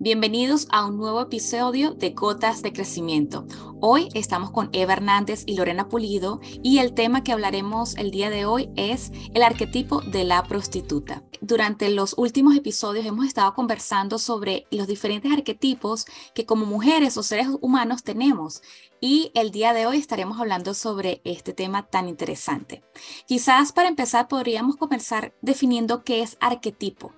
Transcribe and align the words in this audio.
Bienvenidos 0.00 0.66
a 0.72 0.84
un 0.86 0.96
nuevo 0.96 1.20
episodio 1.20 1.94
de 1.94 2.10
Gotas 2.10 2.62
de 2.62 2.72
Crecimiento. 2.72 3.46
Hoy 3.80 4.08
estamos 4.12 4.50
con 4.50 4.68
Eva 4.72 4.94
Hernández 4.94 5.44
y 5.46 5.54
Lorena 5.54 5.88
Pulido 5.88 6.40
y 6.64 6.78
el 6.78 6.94
tema 6.94 7.22
que 7.22 7.30
hablaremos 7.30 7.96
el 7.96 8.10
día 8.10 8.28
de 8.28 8.44
hoy 8.44 8.70
es 8.74 9.12
el 9.34 9.44
arquetipo 9.44 10.00
de 10.00 10.24
la 10.24 10.42
prostituta. 10.42 11.22
Durante 11.40 11.88
los 11.90 12.18
últimos 12.18 12.56
episodios 12.56 13.06
hemos 13.06 13.24
estado 13.24 13.54
conversando 13.54 14.18
sobre 14.18 14.66
los 14.72 14.88
diferentes 14.88 15.30
arquetipos 15.30 16.06
que 16.34 16.44
como 16.44 16.66
mujeres 16.66 17.16
o 17.16 17.22
seres 17.22 17.46
humanos 17.60 18.02
tenemos 18.02 18.62
y 19.00 19.30
el 19.34 19.52
día 19.52 19.72
de 19.74 19.86
hoy 19.86 19.98
estaremos 19.98 20.40
hablando 20.40 20.74
sobre 20.74 21.20
este 21.22 21.52
tema 21.52 21.86
tan 21.86 22.08
interesante. 22.08 22.82
Quizás 23.28 23.70
para 23.70 23.88
empezar 23.88 24.26
podríamos 24.26 24.74
comenzar 24.74 25.36
definiendo 25.40 26.02
qué 26.02 26.22
es 26.22 26.36
arquetipo. 26.40 27.12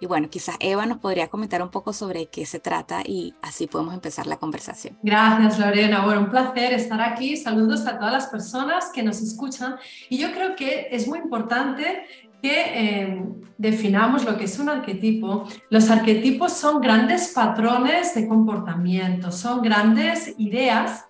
Y 0.00 0.06
bueno, 0.06 0.28
quizás 0.28 0.56
Eva 0.60 0.84
nos 0.86 0.98
podría 0.98 1.28
comentar 1.28 1.62
un 1.62 1.70
poco 1.70 1.92
sobre 1.92 2.26
qué 2.26 2.44
se 2.44 2.60
trata 2.60 3.02
y 3.04 3.34
así 3.42 3.66
podemos 3.66 3.94
empezar 3.94 4.26
la 4.26 4.36
conversación. 4.36 4.98
Gracias, 5.02 5.58
Lorena. 5.58 6.04
Bueno, 6.04 6.22
un 6.22 6.30
placer 6.30 6.72
estar 6.72 7.00
aquí. 7.00 7.36
Saludos 7.36 7.86
a 7.86 7.98
todas 7.98 8.12
las 8.12 8.26
personas 8.26 8.90
que 8.92 9.02
nos 9.02 9.22
escuchan. 9.22 9.76
Y 10.10 10.18
yo 10.18 10.32
creo 10.32 10.54
que 10.54 10.88
es 10.90 11.08
muy 11.08 11.18
importante 11.18 12.06
que 12.42 12.62
eh, 12.74 13.24
definamos 13.56 14.24
lo 14.24 14.36
que 14.36 14.44
es 14.44 14.58
un 14.58 14.68
arquetipo. 14.68 15.48
Los 15.70 15.90
arquetipos 15.90 16.52
son 16.52 16.80
grandes 16.80 17.32
patrones 17.34 18.14
de 18.14 18.28
comportamiento, 18.28 19.32
son 19.32 19.62
grandes 19.62 20.34
ideas 20.38 21.06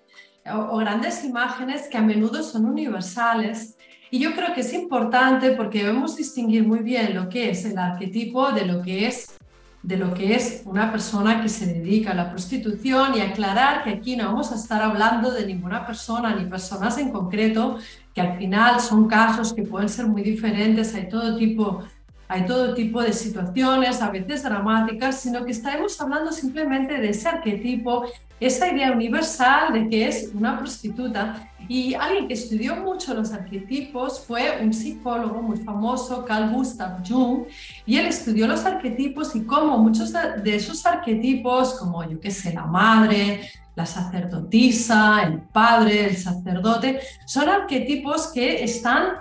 o 0.71 0.77
grandes 0.77 1.25
imágenes 1.25 1.89
que 1.89 1.99
a 1.99 2.03
menudo 2.03 2.43
son 2.43 2.67
universales 2.67 3.76
y 4.11 4.19
yo 4.19 4.35
creo 4.35 4.55
que 4.55 4.61
es 4.61 4.73
importante 4.73 5.53
porque 5.53 5.83
debemos 5.83 6.17
distinguir 6.17 6.67
muy 6.67 6.81
bien 6.81 7.15
lo 7.15 7.29
que 7.29 7.51
es 7.51 7.65
el 7.65 7.79
arquetipo 7.79 8.53
de 8.53 8.67
lo 8.67 8.83
que 8.83 9.07
es 9.07 9.37
de 9.83 9.97
lo 9.97 10.13
que 10.15 10.35
es 10.35 10.63
una 10.65 10.91
persona 10.91 11.41
que 11.41 11.49
se 11.49 11.67
dedica 11.67 12.11
a 12.11 12.15
la 12.15 12.31
prostitución 12.31 13.15
y 13.15 13.21
aclarar 13.21 13.85
que 13.85 13.91
aquí 13.91 14.17
no 14.17 14.25
vamos 14.25 14.51
a 14.51 14.57
estar 14.57 14.83
hablando 14.83 15.31
de 15.31 15.47
ninguna 15.47 15.87
persona 15.87 16.35
ni 16.35 16.45
personas 16.47 16.99
en 16.99 17.13
concreto, 17.13 17.79
que 18.13 18.21
al 18.21 18.37
final 18.37 18.81
son 18.81 19.07
casos 19.07 19.53
que 19.53 19.63
pueden 19.63 19.89
ser 19.89 20.09
muy 20.09 20.23
diferentes, 20.23 20.93
hay 20.93 21.09
todo 21.09 21.37
tipo 21.37 21.85
hay 22.29 22.45
todo 22.45 22.75
tipo 22.75 23.01
de 23.01 23.13
situaciones, 23.13 24.03
a 24.03 24.11
veces 24.11 24.43
dramáticas, 24.43 25.21
sino 25.21 25.45
que 25.45 25.53
estaremos 25.53 26.01
hablando 26.01 26.33
simplemente 26.33 26.99
de 26.99 27.11
ese 27.11 27.29
arquetipo, 27.29 28.07
esa 28.39 28.69
idea 28.71 28.93
universal 28.93 29.73
de 29.73 29.89
que 29.89 30.09
es 30.09 30.31
una 30.35 30.59
prostituta. 30.59 31.51
Y 31.69 31.95
alguien 31.95 32.29
que 32.29 32.35
estudió 32.35 32.77
mucho 32.77 33.13
los 33.15 33.33
arquetipos 33.33 34.21
fue 34.21 34.61
un 34.63 34.73
psicólogo 34.73 35.43
muy 35.43 35.57
famoso, 35.57 36.25
Carl 36.25 36.53
Gustav 36.53 37.03
Jung, 37.07 37.47
y 37.85 37.97
él 37.97 38.07
estudió 38.07 38.47
los 38.47 38.65
arquetipos 38.65 39.35
y 39.35 39.45
cómo 39.45 39.79
muchos 39.79 40.13
de 40.13 40.55
esos 40.55 40.87
arquetipos, 40.87 41.75
como 41.75 42.09
yo 42.09 42.21
qué 42.21 42.31
sé, 42.31 42.53
la 42.53 42.67
madre, 42.67 43.51
la 43.75 43.85
sacerdotisa, 43.85 45.23
el 45.25 45.41
padre, 45.41 46.07
el 46.07 46.17
sacerdote, 46.17 47.01
son 47.27 47.49
arquetipos 47.49 48.29
que 48.29 48.63
están 48.63 49.15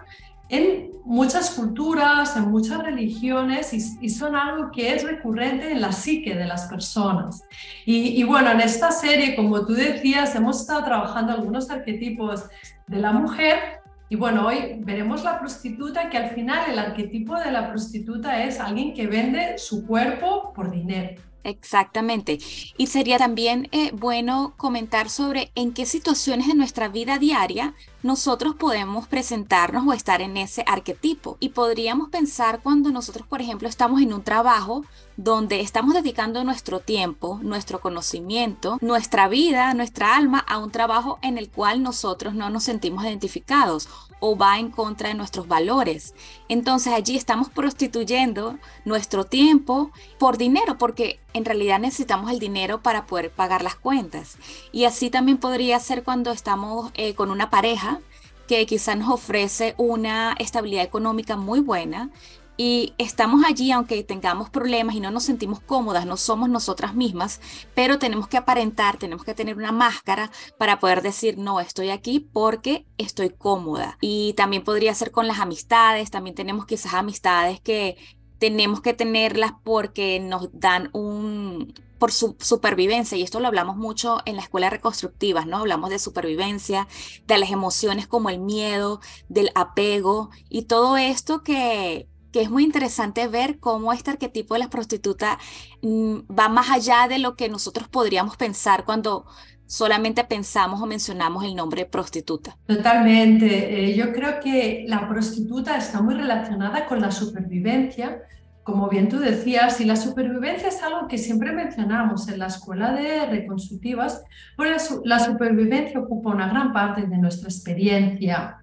en 0.49 0.94
muchas 1.05 1.51
culturas, 1.51 2.35
en 2.35 2.49
muchas 2.49 2.83
religiones 2.83 3.73
y, 3.73 4.09
son 4.09 4.35
algo 4.35 4.71
que 4.71 4.93
es 4.93 5.03
recurrente 5.03 5.71
en 5.71 5.81
la 5.81 5.91
psique 5.91 6.35
de 6.35 6.45
las 6.45 6.65
personas. 6.65 7.43
Y, 7.85 8.23
bueno, 8.23 8.51
en 8.51 8.61
esta 8.61 8.91
serie, 8.91 9.35
como 9.35 9.65
tú 9.65 9.73
decías, 9.73 10.35
hemos 10.35 10.61
estado 10.61 10.83
trabajando 10.83 11.33
algunos 11.33 11.69
arquetipos 11.69 12.45
de 12.87 12.97
la 12.97 13.11
mujer 13.11 13.81
y 14.07 14.15
bueno, 14.15 14.47
hoy 14.47 14.77
veremos 14.79 15.23
la 15.23 15.39
prostituta, 15.39 16.09
que 16.09 16.17
al 16.17 16.29
final 16.29 16.69
el 16.69 16.77
arquetipo 16.77 17.35
de 17.39 17.51
la 17.51 17.69
prostituta 17.69 18.43
es 18.43 18.59
alguien 18.59 18.93
que 18.93 19.07
vende 19.07 19.57
su 19.57 19.85
cuerpo 19.85 20.53
por 20.53 20.69
dinero. 20.69 21.21
Exactamente. 21.45 22.39
Y 22.75 22.87
sería 22.87 23.19
también 23.19 23.69
eh, 23.71 23.91
bueno 23.93 24.55
comentar 24.57 25.11
sobre 25.11 25.51
en 25.53 25.73
qué 25.73 25.85
situaciones 25.85 26.47
de 26.47 26.55
nuestra 26.55 26.87
vida 26.87 27.19
diaria 27.19 27.75
nosotros 28.01 28.55
podemos 28.55 29.07
presentarnos 29.07 29.87
o 29.87 29.93
estar 29.93 30.21
en 30.21 30.37
ese 30.37 30.63
arquetipo. 30.65 31.37
Y 31.39 31.49
podríamos 31.49 32.09
pensar 32.09 32.61
cuando 32.63 32.91
nosotros, 32.91 33.27
por 33.27 33.41
ejemplo, 33.41 33.67
estamos 33.67 34.01
en 34.01 34.13
un 34.13 34.23
trabajo 34.23 34.83
donde 35.17 35.61
estamos 35.61 35.93
dedicando 35.93 36.43
nuestro 36.43 36.79
tiempo, 36.79 37.39
nuestro 37.41 37.79
conocimiento, 37.79 38.77
nuestra 38.81 39.27
vida, 39.27 39.73
nuestra 39.73 40.15
alma 40.15 40.39
a 40.39 40.57
un 40.57 40.71
trabajo 40.71 41.19
en 41.21 41.37
el 41.37 41.49
cual 41.49 41.83
nosotros 41.83 42.33
no 42.33 42.49
nos 42.49 42.63
sentimos 42.63 43.05
identificados 43.05 43.87
o 44.19 44.37
va 44.37 44.59
en 44.59 44.71
contra 44.71 45.09
de 45.09 45.15
nuestros 45.15 45.47
valores. 45.47 46.15
Entonces 46.49 46.93
allí 46.93 47.15
estamos 47.15 47.49
prostituyendo 47.49 48.57
nuestro 48.83 49.25
tiempo 49.25 49.91
por 50.17 50.37
dinero, 50.37 50.77
porque 50.77 51.19
en 51.33 51.45
realidad 51.45 51.79
necesitamos 51.79 52.31
el 52.31 52.39
dinero 52.39 52.81
para 52.81 53.05
poder 53.05 53.31
pagar 53.31 53.61
las 53.63 53.75
cuentas. 53.75 54.37
Y 54.71 54.85
así 54.85 55.09
también 55.09 55.37
podría 55.37 55.79
ser 55.79 56.03
cuando 56.03 56.31
estamos 56.31 56.91
eh, 56.95 57.13
con 57.13 57.29
una 57.29 57.49
pareja 57.49 57.99
que 58.47 58.65
quizá 58.65 58.95
nos 58.95 59.09
ofrece 59.09 59.73
una 59.77 60.35
estabilidad 60.39 60.83
económica 60.83 61.35
muy 61.35 61.59
buena, 61.59 62.09
y 62.57 62.93
estamos 62.97 63.43
allí 63.45 63.71
aunque 63.71 64.03
tengamos 64.03 64.49
problemas 64.49 64.95
y 64.95 64.99
no 64.99 65.11
nos 65.11 65.23
sentimos 65.23 65.59
cómodas, 65.59 66.05
no 66.05 66.17
somos 66.17 66.49
nosotras 66.49 66.95
mismas, 66.95 67.41
pero 67.73 67.99
tenemos 67.99 68.27
que 68.27 68.37
aparentar, 68.37 68.97
tenemos 68.97 69.25
que 69.25 69.33
tener 69.33 69.57
una 69.57 69.71
máscara 69.71 70.31
para 70.57 70.79
poder 70.79 71.01
decir, 71.01 71.37
no, 71.37 71.59
estoy 71.59 71.89
aquí 71.89 72.19
porque 72.19 72.85
estoy 72.97 73.29
cómoda. 73.29 73.97
Y 74.01 74.33
también 74.33 74.63
podría 74.63 74.93
ser 74.93 75.11
con 75.11 75.27
las 75.27 75.39
amistades, 75.39 76.11
también 76.11 76.35
tenemos 76.35 76.65
quizás 76.65 76.93
amistades 76.93 77.59
que 77.59 77.97
tenemos 78.37 78.81
que 78.81 78.93
tenerlas 78.93 79.53
porque 79.63 80.19
nos 80.19 80.49
dan 80.53 80.89
un, 80.93 81.73
por 81.97 82.11
su 82.11 82.35
supervivencia, 82.39 83.17
y 83.17 83.23
esto 83.23 83.39
lo 83.39 83.47
hablamos 83.47 83.77
mucho 83.77 84.19
en 84.25 84.35
la 84.35 84.41
escuela 84.41 84.69
reconstructiva, 84.69 85.45
¿no? 85.45 85.57
Hablamos 85.57 85.89
de 85.89 85.99
supervivencia, 85.99 86.87
de 87.27 87.37
las 87.37 87.51
emociones 87.51 88.07
como 88.07 88.29
el 88.29 88.39
miedo, 88.39 88.99
del 89.29 89.51
apego 89.55 90.29
y 90.49 90.63
todo 90.63 90.97
esto 90.97 91.43
que 91.43 92.07
que 92.35 92.41
es 92.41 92.51
muy 92.51 92.65
interesante 92.65 93.29
ver 93.29 93.59
cómo 93.59 93.93
este 93.93 94.11
arquetipo 94.11 94.55
de 94.55 94.59
la 94.59 94.69
prostituta 94.69 95.39
mm, 95.81 96.17
va 96.37 96.49
más 96.49 96.69
allá 96.69 97.07
de 97.07 97.17
lo 97.17 97.37
que 97.37 97.47
nosotros 97.47 97.87
podríamos 97.87 98.35
pensar 98.35 98.83
cuando 98.83 99.25
solamente 99.65 100.21
pensamos 100.25 100.81
o 100.81 100.85
mencionamos 100.85 101.45
el 101.45 101.55
nombre 101.55 101.85
prostituta. 101.85 102.57
Totalmente. 102.67 103.47
Eh, 103.85 103.95
yo 103.95 104.11
creo 104.11 104.41
que 104.41 104.83
la 104.85 105.07
prostituta 105.07 105.77
está 105.77 106.01
muy 106.01 106.15
relacionada 106.15 106.85
con 106.87 106.99
la 106.99 107.09
supervivencia. 107.09 108.23
Como 108.63 108.89
bien 108.89 109.07
tú 109.07 109.19
decías, 109.19 109.79
y 109.79 109.85
la 109.85 109.95
supervivencia 109.95 110.67
es 110.67 110.83
algo 110.83 111.07
que 111.07 111.17
siempre 111.17 111.53
mencionamos 111.53 112.27
en 112.27 112.39
la 112.39 112.47
escuela 112.47 112.91
de 112.91 113.27
reconstructivas, 113.27 114.21
porque 114.57 114.75
la 115.05 115.19
supervivencia 115.19 116.01
ocupa 116.01 116.31
una 116.31 116.49
gran 116.49 116.73
parte 116.73 117.07
de 117.07 117.17
nuestra 117.17 117.47
experiencia 117.47 118.57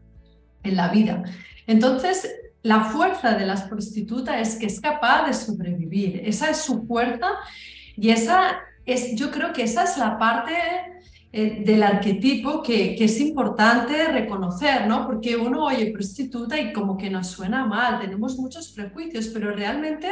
en 0.62 0.76
la 0.76 0.88
vida. 0.88 1.22
Entonces, 1.66 2.28
la 2.62 2.84
fuerza 2.84 3.34
de 3.34 3.46
las 3.46 3.62
prostitutas 3.62 4.48
es 4.48 4.56
que 4.56 4.66
es 4.66 4.80
capaz 4.80 5.26
de 5.26 5.34
sobrevivir. 5.34 6.22
Esa 6.24 6.50
es 6.50 6.58
su 6.58 6.86
fuerza 6.86 7.28
y 7.96 8.10
esa 8.10 8.60
es, 8.86 9.14
yo 9.16 9.30
creo 9.30 9.52
que 9.52 9.64
esa 9.64 9.84
es 9.84 9.96
la 9.96 10.18
parte 10.18 10.52
eh, 11.32 11.62
del 11.64 11.82
arquetipo 11.82 12.62
que, 12.62 12.94
es 12.94 13.20
importante 13.20 14.04
reconocer, 14.12 14.86
¿no? 14.86 15.06
Porque 15.06 15.34
uno 15.34 15.64
oye 15.64 15.90
prostituta 15.90 16.60
y 16.60 16.72
como 16.72 16.96
que 16.96 17.10
nos 17.10 17.28
suena 17.28 17.64
mal, 17.64 18.00
tenemos 18.00 18.36
muchos 18.36 18.68
prejuicios, 18.68 19.28
pero 19.28 19.50
realmente 19.52 20.08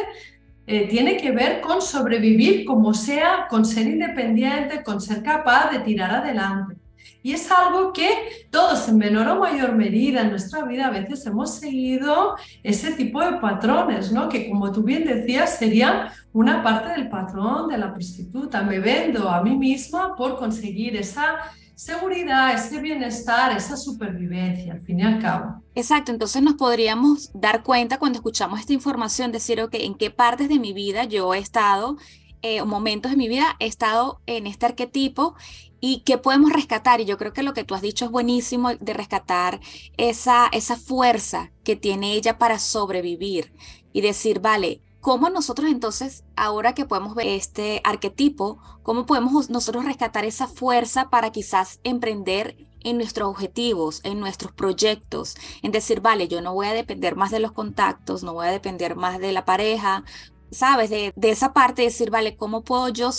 eh, 0.66 0.88
tiene 0.88 1.18
que 1.18 1.30
ver 1.30 1.60
con 1.60 1.82
sobrevivir 1.82 2.64
como 2.64 2.94
sea, 2.94 3.46
con 3.48 3.64
ser 3.64 3.86
independiente, 3.86 4.82
con 4.82 5.00
ser 5.00 5.22
capaz 5.22 5.70
de 5.70 5.80
tirar 5.80 6.10
adelante. 6.10 6.79
Y 7.22 7.32
es 7.32 7.50
algo 7.50 7.92
que 7.92 8.08
todos 8.50 8.88
en 8.88 8.98
menor 8.98 9.28
o 9.28 9.40
mayor 9.40 9.74
medida 9.74 10.22
en 10.22 10.30
nuestra 10.30 10.64
vida 10.64 10.86
a 10.86 10.90
veces 10.90 11.26
hemos 11.26 11.54
seguido 11.54 12.36
ese 12.62 12.92
tipo 12.92 13.20
de 13.20 13.38
patrones, 13.38 14.10
¿no? 14.10 14.28
Que 14.28 14.48
como 14.48 14.72
tú 14.72 14.82
bien 14.82 15.04
decías, 15.04 15.58
sería 15.58 16.12
una 16.32 16.62
parte 16.62 16.90
del 16.90 17.08
patrón 17.08 17.68
de 17.68 17.78
la 17.78 17.92
prostituta. 17.92 18.62
Me 18.62 18.78
vendo 18.78 19.28
a 19.28 19.42
mí 19.42 19.56
misma 19.56 20.16
por 20.16 20.38
conseguir 20.38 20.96
esa 20.96 21.36
seguridad, 21.74 22.52
ese 22.52 22.78
bienestar, 22.78 23.56
esa 23.56 23.74
supervivencia, 23.74 24.74
al 24.74 24.82
fin 24.82 25.00
y 25.00 25.02
al 25.02 25.18
cabo. 25.18 25.62
Exacto, 25.74 26.12
entonces 26.12 26.42
nos 26.42 26.54
podríamos 26.54 27.30
dar 27.32 27.62
cuenta 27.62 27.98
cuando 27.98 28.18
escuchamos 28.18 28.60
esta 28.60 28.74
información, 28.74 29.32
decir, 29.32 29.62
ok, 29.62 29.74
¿en 29.74 29.94
qué 29.94 30.10
partes 30.10 30.50
de 30.50 30.58
mi 30.58 30.74
vida 30.74 31.04
yo 31.04 31.32
he 31.32 31.38
estado 31.38 31.96
eh, 32.42 32.62
momentos 32.64 33.10
de 33.10 33.16
mi 33.16 33.28
vida 33.28 33.56
he 33.58 33.66
estado 33.66 34.20
en 34.26 34.46
este 34.46 34.66
arquetipo 34.66 35.34
y 35.80 36.00
qué 36.00 36.18
podemos 36.18 36.52
rescatar. 36.52 37.00
Y 37.00 37.04
yo 37.04 37.18
creo 37.18 37.32
que 37.32 37.42
lo 37.42 37.54
que 37.54 37.64
tú 37.64 37.74
has 37.74 37.82
dicho 37.82 38.04
es 38.04 38.10
buenísimo 38.10 38.74
de 38.74 38.92
rescatar 38.92 39.60
esa, 39.96 40.48
esa 40.52 40.76
fuerza 40.76 41.52
que 41.64 41.76
tiene 41.76 42.14
ella 42.14 42.38
para 42.38 42.58
sobrevivir 42.58 43.52
y 43.92 44.00
decir, 44.02 44.40
vale, 44.40 44.82
¿cómo 45.00 45.30
nosotros 45.30 45.70
entonces, 45.70 46.24
ahora 46.36 46.74
que 46.74 46.84
podemos 46.84 47.14
ver 47.14 47.28
este 47.28 47.80
arquetipo, 47.84 48.58
cómo 48.82 49.06
podemos 49.06 49.50
nosotros 49.50 49.84
rescatar 49.84 50.24
esa 50.24 50.46
fuerza 50.46 51.10
para 51.10 51.30
quizás 51.32 51.80
emprender 51.84 52.56
en 52.82 52.96
nuestros 52.96 53.28
objetivos, 53.28 54.00
en 54.04 54.20
nuestros 54.20 54.52
proyectos, 54.52 55.36
en 55.62 55.72
decir, 55.72 56.00
vale, 56.00 56.28
yo 56.28 56.40
no 56.40 56.54
voy 56.54 56.66
a 56.66 56.72
depender 56.72 57.16
más 57.16 57.30
de 57.30 57.40
los 57.40 57.52
contactos, 57.52 58.22
no 58.22 58.32
voy 58.32 58.46
a 58.46 58.52
depender 58.52 58.96
más 58.96 59.18
de 59.18 59.32
la 59.32 59.44
pareja, 59.44 60.04
¿sabes? 60.50 60.90
De, 60.90 61.12
de 61.16 61.30
esa 61.30 61.52
parte 61.52 61.82
de 61.82 61.88
decir, 61.88 62.10
vale, 62.10 62.36
¿cómo 62.36 62.62
puedo 62.62 62.88
yo 62.88 63.10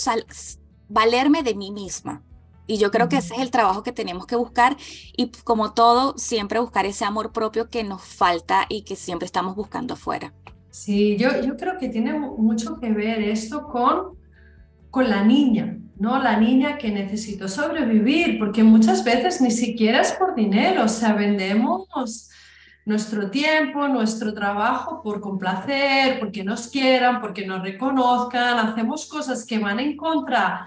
valerme 0.88 1.42
de 1.42 1.54
mí 1.54 1.70
misma? 1.70 2.22
Y 2.66 2.78
yo 2.78 2.90
creo 2.90 3.08
que 3.08 3.16
ese 3.16 3.34
es 3.34 3.40
el 3.40 3.50
trabajo 3.50 3.82
que 3.82 3.92
tenemos 3.92 4.26
que 4.26 4.36
buscar 4.36 4.76
y 5.16 5.30
como 5.44 5.74
todo, 5.74 6.16
siempre 6.16 6.60
buscar 6.60 6.86
ese 6.86 7.04
amor 7.04 7.32
propio 7.32 7.68
que 7.68 7.84
nos 7.84 8.02
falta 8.02 8.66
y 8.68 8.82
que 8.82 8.96
siempre 8.96 9.26
estamos 9.26 9.56
buscando 9.56 9.94
afuera. 9.94 10.32
Sí, 10.70 11.16
yo, 11.18 11.42
yo 11.42 11.56
creo 11.56 11.76
que 11.78 11.88
tiene 11.88 12.14
mucho 12.14 12.78
que 12.78 12.90
ver 12.90 13.20
esto 13.20 13.66
con, 13.68 14.16
con 14.90 15.10
la 15.10 15.22
niña, 15.24 15.76
¿no? 15.98 16.22
La 16.22 16.38
niña 16.38 16.78
que 16.78 16.90
necesitó 16.90 17.48
sobrevivir, 17.48 18.38
porque 18.38 18.62
muchas 18.62 19.04
veces 19.04 19.40
ni 19.42 19.50
siquiera 19.50 20.00
es 20.00 20.12
por 20.12 20.34
dinero, 20.34 20.84
o 20.84 20.88
sea, 20.88 21.12
vendemos 21.12 22.30
nuestro 22.84 23.30
tiempo, 23.30 23.86
nuestro 23.86 24.34
trabajo 24.34 25.02
por 25.02 25.20
complacer, 25.20 26.18
porque 26.18 26.42
nos 26.42 26.68
quieran, 26.68 27.20
porque 27.20 27.46
nos 27.46 27.62
reconozcan, 27.62 28.58
hacemos 28.58 29.06
cosas 29.06 29.46
que 29.46 29.58
van 29.58 29.78
en 29.78 29.96
contra 29.96 30.66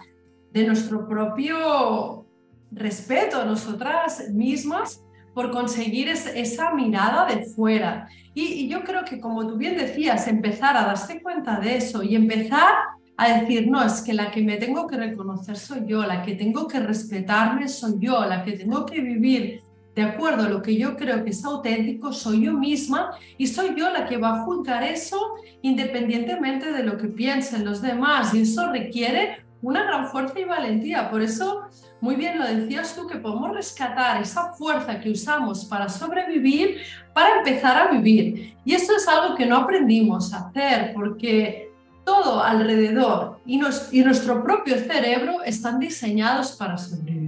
de 0.51 0.65
nuestro 0.65 1.07
propio 1.07 2.25
respeto 2.71 3.41
a 3.41 3.45
nosotras 3.45 4.29
mismas 4.31 5.01
por 5.33 5.51
conseguir 5.51 6.07
esa 6.07 6.73
mirada 6.73 7.25
de 7.25 7.43
fuera. 7.43 8.07
Y, 8.33 8.69
yo 8.69 8.83
creo 8.83 9.03
que, 9.03 9.19
como 9.19 9.45
tú 9.45 9.57
bien 9.57 9.75
decías, 9.75 10.27
empezar 10.27 10.77
a 10.77 10.85
darse 10.85 11.21
cuenta 11.21 11.59
de 11.59 11.75
eso 11.75 12.01
y 12.03 12.15
empezar 12.15 12.73
a 13.17 13.39
decir, 13.39 13.69
no, 13.69 13.83
es 13.83 14.01
que 14.01 14.13
la 14.13 14.31
que 14.31 14.41
me 14.41 14.55
tengo 14.55 14.87
que 14.87 14.95
reconocer 14.95 15.57
soy 15.57 15.83
yo, 15.85 16.03
la 16.03 16.21
que 16.21 16.35
tengo 16.35 16.67
que 16.67 16.79
respetarme 16.79 17.67
soy 17.67 17.95
yo, 17.99 18.25
la 18.25 18.43
que 18.43 18.53
tengo 18.53 18.85
que 18.85 19.01
vivir 19.01 19.61
de 19.95 20.01
acuerdo 20.01 20.43
a 20.43 20.49
lo 20.49 20.61
que 20.61 20.75
yo 20.75 20.97
creo 20.97 21.23
que 21.23 21.29
es 21.29 21.43
auténtico, 21.45 22.11
soy 22.11 22.45
yo 22.45 22.53
misma 22.53 23.11
y 23.37 23.47
soy 23.47 23.75
yo 23.77 23.89
la 23.89 24.05
que 24.05 24.17
va 24.17 24.41
a 24.41 24.43
juzgar 24.43 24.83
eso 24.83 25.35
independientemente 25.61 26.71
de 26.71 26.83
lo 26.83 26.97
que 26.97 27.07
piensen 27.07 27.63
los 27.63 27.81
demás. 27.81 28.33
Y 28.33 28.41
eso 28.41 28.69
requiere 28.71 29.45
una 29.61 29.83
gran 29.83 30.07
fuerza 30.09 30.39
y 30.39 30.43
valentía. 30.43 31.09
Por 31.09 31.21
eso, 31.21 31.61
muy 32.01 32.15
bien 32.15 32.37
lo 32.37 32.45
decías 32.45 32.93
tú, 32.93 33.07
que 33.07 33.17
podemos 33.17 33.55
rescatar 33.55 34.21
esa 34.21 34.51
fuerza 34.53 34.99
que 34.99 35.11
usamos 35.11 35.63
para 35.65 35.87
sobrevivir, 35.87 36.81
para 37.13 37.37
empezar 37.37 37.77
a 37.77 37.91
vivir. 37.91 38.53
Y 38.65 38.73
eso 38.73 38.95
es 38.97 39.07
algo 39.07 39.35
que 39.35 39.45
no 39.45 39.57
aprendimos 39.57 40.33
a 40.33 40.49
hacer, 40.49 40.93
porque 40.93 41.71
todo 42.03 42.43
alrededor 42.43 43.39
y, 43.45 43.59
y 43.91 44.03
nuestro 44.03 44.43
propio 44.43 44.75
cerebro 44.75 45.41
están 45.43 45.79
diseñados 45.79 46.51
para 46.51 46.77
sobrevivir. 46.77 47.24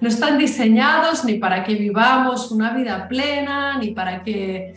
No 0.00 0.08
están 0.08 0.38
diseñados 0.38 1.24
ni 1.24 1.34
para 1.34 1.64
que 1.64 1.74
vivamos 1.74 2.50
una 2.50 2.72
vida 2.72 3.08
plena, 3.08 3.78
ni 3.78 3.92
para 3.92 4.22
que 4.22 4.74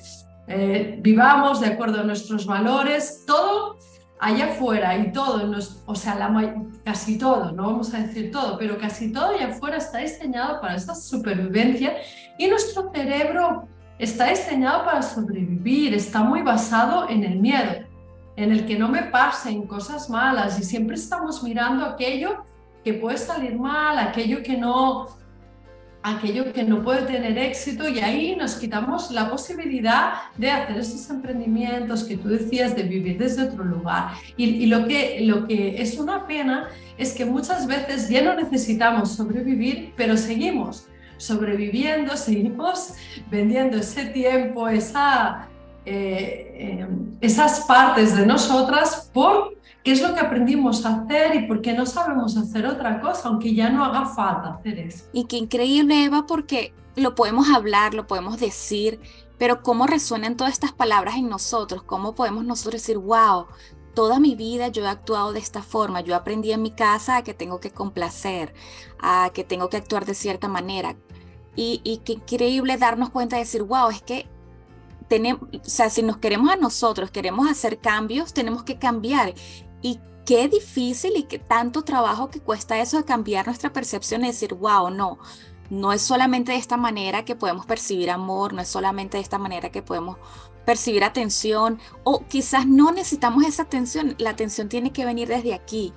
eh, 0.47 0.99
vivamos 1.01 1.61
de 1.61 1.67
acuerdo 1.67 2.01
a 2.01 2.03
nuestros 2.03 2.45
valores. 2.45 3.23
Todo 3.25 3.77
allá 4.21 4.45
afuera 4.45 4.95
y 4.97 5.11
todo, 5.11 5.51
o 5.85 5.95
sea, 5.95 6.31
casi 6.85 7.17
todo, 7.17 7.51
no 7.53 7.63
vamos 7.63 7.91
a 7.93 7.97
decir 7.97 8.31
todo, 8.31 8.55
pero 8.57 8.77
casi 8.77 9.11
todo 9.11 9.31
allá 9.31 9.47
afuera 9.47 9.77
está 9.77 9.97
diseñado 9.97 10.61
para 10.61 10.75
esta 10.75 10.93
supervivencia 10.93 11.95
y 12.37 12.47
nuestro 12.47 12.91
cerebro 12.93 13.67
está 13.97 14.29
diseñado 14.29 14.85
para 14.85 15.01
sobrevivir, 15.01 15.95
está 15.95 16.21
muy 16.21 16.43
basado 16.43 17.09
en 17.09 17.23
el 17.23 17.39
miedo, 17.39 17.83
en 18.35 18.51
el 18.51 18.67
que 18.67 18.77
no 18.77 18.89
me 18.89 19.03
pasen 19.03 19.65
cosas 19.65 20.07
malas 20.07 20.59
y 20.59 20.63
siempre 20.63 20.95
estamos 20.95 21.41
mirando 21.41 21.83
aquello 21.83 22.43
que 22.83 22.93
puede 22.93 23.17
salir 23.17 23.55
mal, 23.55 23.97
aquello 23.99 24.41
que 24.43 24.57
no 24.57 25.21
aquello 26.03 26.51
que 26.51 26.63
no 26.63 26.81
puede 26.81 27.03
tener 27.03 27.37
éxito 27.37 27.87
y 27.87 27.99
ahí 27.99 28.35
nos 28.35 28.55
quitamos 28.55 29.11
la 29.11 29.29
posibilidad 29.29 30.13
de 30.37 30.49
hacer 30.49 30.77
esos 30.77 31.09
emprendimientos 31.09 32.03
que 32.03 32.17
tú 32.17 32.29
decías, 32.29 32.75
de 32.75 32.83
vivir 32.83 33.17
desde 33.17 33.43
otro 33.43 33.63
lugar. 33.63 34.13
Y, 34.35 34.65
lo, 34.65 34.87
que, 34.87 35.19
lo 35.21 35.47
que 35.47 35.81
es 35.81 35.99
una 35.99 36.25
pena 36.25 36.69
es 36.97 37.13
que 37.13 37.25
muchas 37.25 37.67
veces 37.67 38.09
ya 38.09 38.23
no 38.23 38.35
necesitamos 38.35 39.11
sobrevivir, 39.11 39.93
pero 39.95 40.17
seguimos 40.17 40.87
sobreviviendo, 41.17 42.17
seguimos 42.17 42.93
vendiendo 43.29 43.77
ese 43.77 44.05
tiempo, 44.05 44.67
esa, 44.67 45.47
eh, 45.85 46.79
eh, 46.81 46.87
esas 47.21 47.61
partes 47.61 48.17
de 48.17 48.25
nosotras 48.25 49.11
por 49.13 49.55
qué 49.83 49.91
es 49.91 50.01
lo 50.01 50.13
que 50.13 50.19
aprendimos 50.19 50.85
a 50.85 51.01
hacer 51.01 51.35
y 51.35 51.47
por 51.47 51.61
qué 51.61 51.73
no 51.73 51.85
sabemos 51.85 52.37
hacer 52.37 52.65
otra 52.65 53.01
cosa, 53.01 53.29
aunque 53.29 53.53
ya 53.53 53.69
no 53.69 53.83
haga 53.83 54.05
falta 54.05 54.55
hacer 54.55 54.79
eso. 54.79 55.05
Y 55.13 55.25
qué 55.25 55.37
increíble, 55.37 56.03
Eva, 56.03 56.25
porque 56.27 56.73
lo 56.95 57.15
podemos 57.15 57.49
hablar, 57.49 57.93
lo 57.93 58.07
podemos 58.07 58.39
decir, 58.39 58.99
pero 59.37 59.63
cómo 59.63 59.87
resuenan 59.87 60.37
todas 60.37 60.53
estas 60.53 60.71
palabras 60.71 61.15
en 61.15 61.29
nosotros, 61.29 61.83
cómo 61.83 62.13
podemos 62.13 62.45
nosotros 62.45 62.81
decir, 62.81 62.97
wow, 62.97 63.47
toda 63.93 64.19
mi 64.19 64.35
vida 64.35 64.67
yo 64.69 64.83
he 64.83 64.87
actuado 64.87 65.33
de 65.33 65.39
esta 65.39 65.61
forma, 65.61 66.01
yo 66.01 66.15
aprendí 66.15 66.51
en 66.51 66.61
mi 66.61 66.71
casa 66.71 67.17
a 67.17 67.23
que 67.23 67.33
tengo 67.33 67.59
que 67.59 67.71
complacer, 67.71 68.53
a 68.99 69.31
que 69.33 69.43
tengo 69.43 69.69
que 69.69 69.77
actuar 69.77 70.05
de 70.05 70.13
cierta 70.13 70.47
manera. 70.47 70.95
Y, 71.55 72.01
qué 72.05 72.13
increíble 72.13 72.77
darnos 72.77 73.09
cuenta 73.09 73.35
de 73.35 73.41
decir, 73.41 73.63
wow, 73.63 73.89
es 73.89 74.01
que 74.01 74.25
tenemos, 75.09 75.49
o 75.53 75.69
sea, 75.69 75.89
si 75.89 76.01
nos 76.01 76.17
queremos 76.17 76.49
a 76.49 76.55
nosotros, 76.55 77.11
queremos 77.11 77.49
hacer 77.49 77.79
cambios, 77.79 78.33
tenemos 78.33 78.63
que 78.63 78.79
cambiar. 78.79 79.33
Y 79.81 79.99
qué 80.25 80.47
difícil 80.47 81.13
y 81.15 81.23
qué 81.23 81.39
tanto 81.39 81.83
trabajo 81.83 82.29
que 82.29 82.39
cuesta 82.39 82.79
eso 82.79 82.97
de 82.97 83.05
cambiar 83.05 83.47
nuestra 83.47 83.73
percepción 83.73 84.23
y 84.23 84.27
decir, 84.27 84.53
wow, 84.53 84.89
no, 84.89 85.19
no 85.69 85.93
es 85.93 86.01
solamente 86.01 86.51
de 86.51 86.57
esta 86.57 86.77
manera 86.77 87.25
que 87.25 87.35
podemos 87.35 87.65
percibir 87.65 88.09
amor, 88.09 88.53
no 88.53 88.61
es 88.61 88.67
solamente 88.67 89.17
de 89.17 89.23
esta 89.23 89.37
manera 89.37 89.71
que 89.71 89.81
podemos 89.81 90.17
percibir 90.65 91.03
atención, 91.03 91.79
o 92.03 92.25
quizás 92.27 92.67
no 92.67 92.91
necesitamos 92.91 93.45
esa 93.45 93.63
atención, 93.63 94.15
la 94.19 94.29
atención 94.31 94.69
tiene 94.69 94.91
que 94.91 95.05
venir 95.05 95.27
desde 95.27 95.53
aquí, 95.53 95.93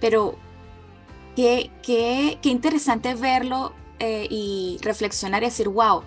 pero 0.00 0.36
qué, 1.36 1.70
qué, 1.82 2.38
qué 2.42 2.48
interesante 2.48 3.14
verlo 3.14 3.72
eh, 4.00 4.26
y 4.30 4.78
reflexionar 4.82 5.42
y 5.42 5.46
decir, 5.46 5.68
wow, 5.68 6.02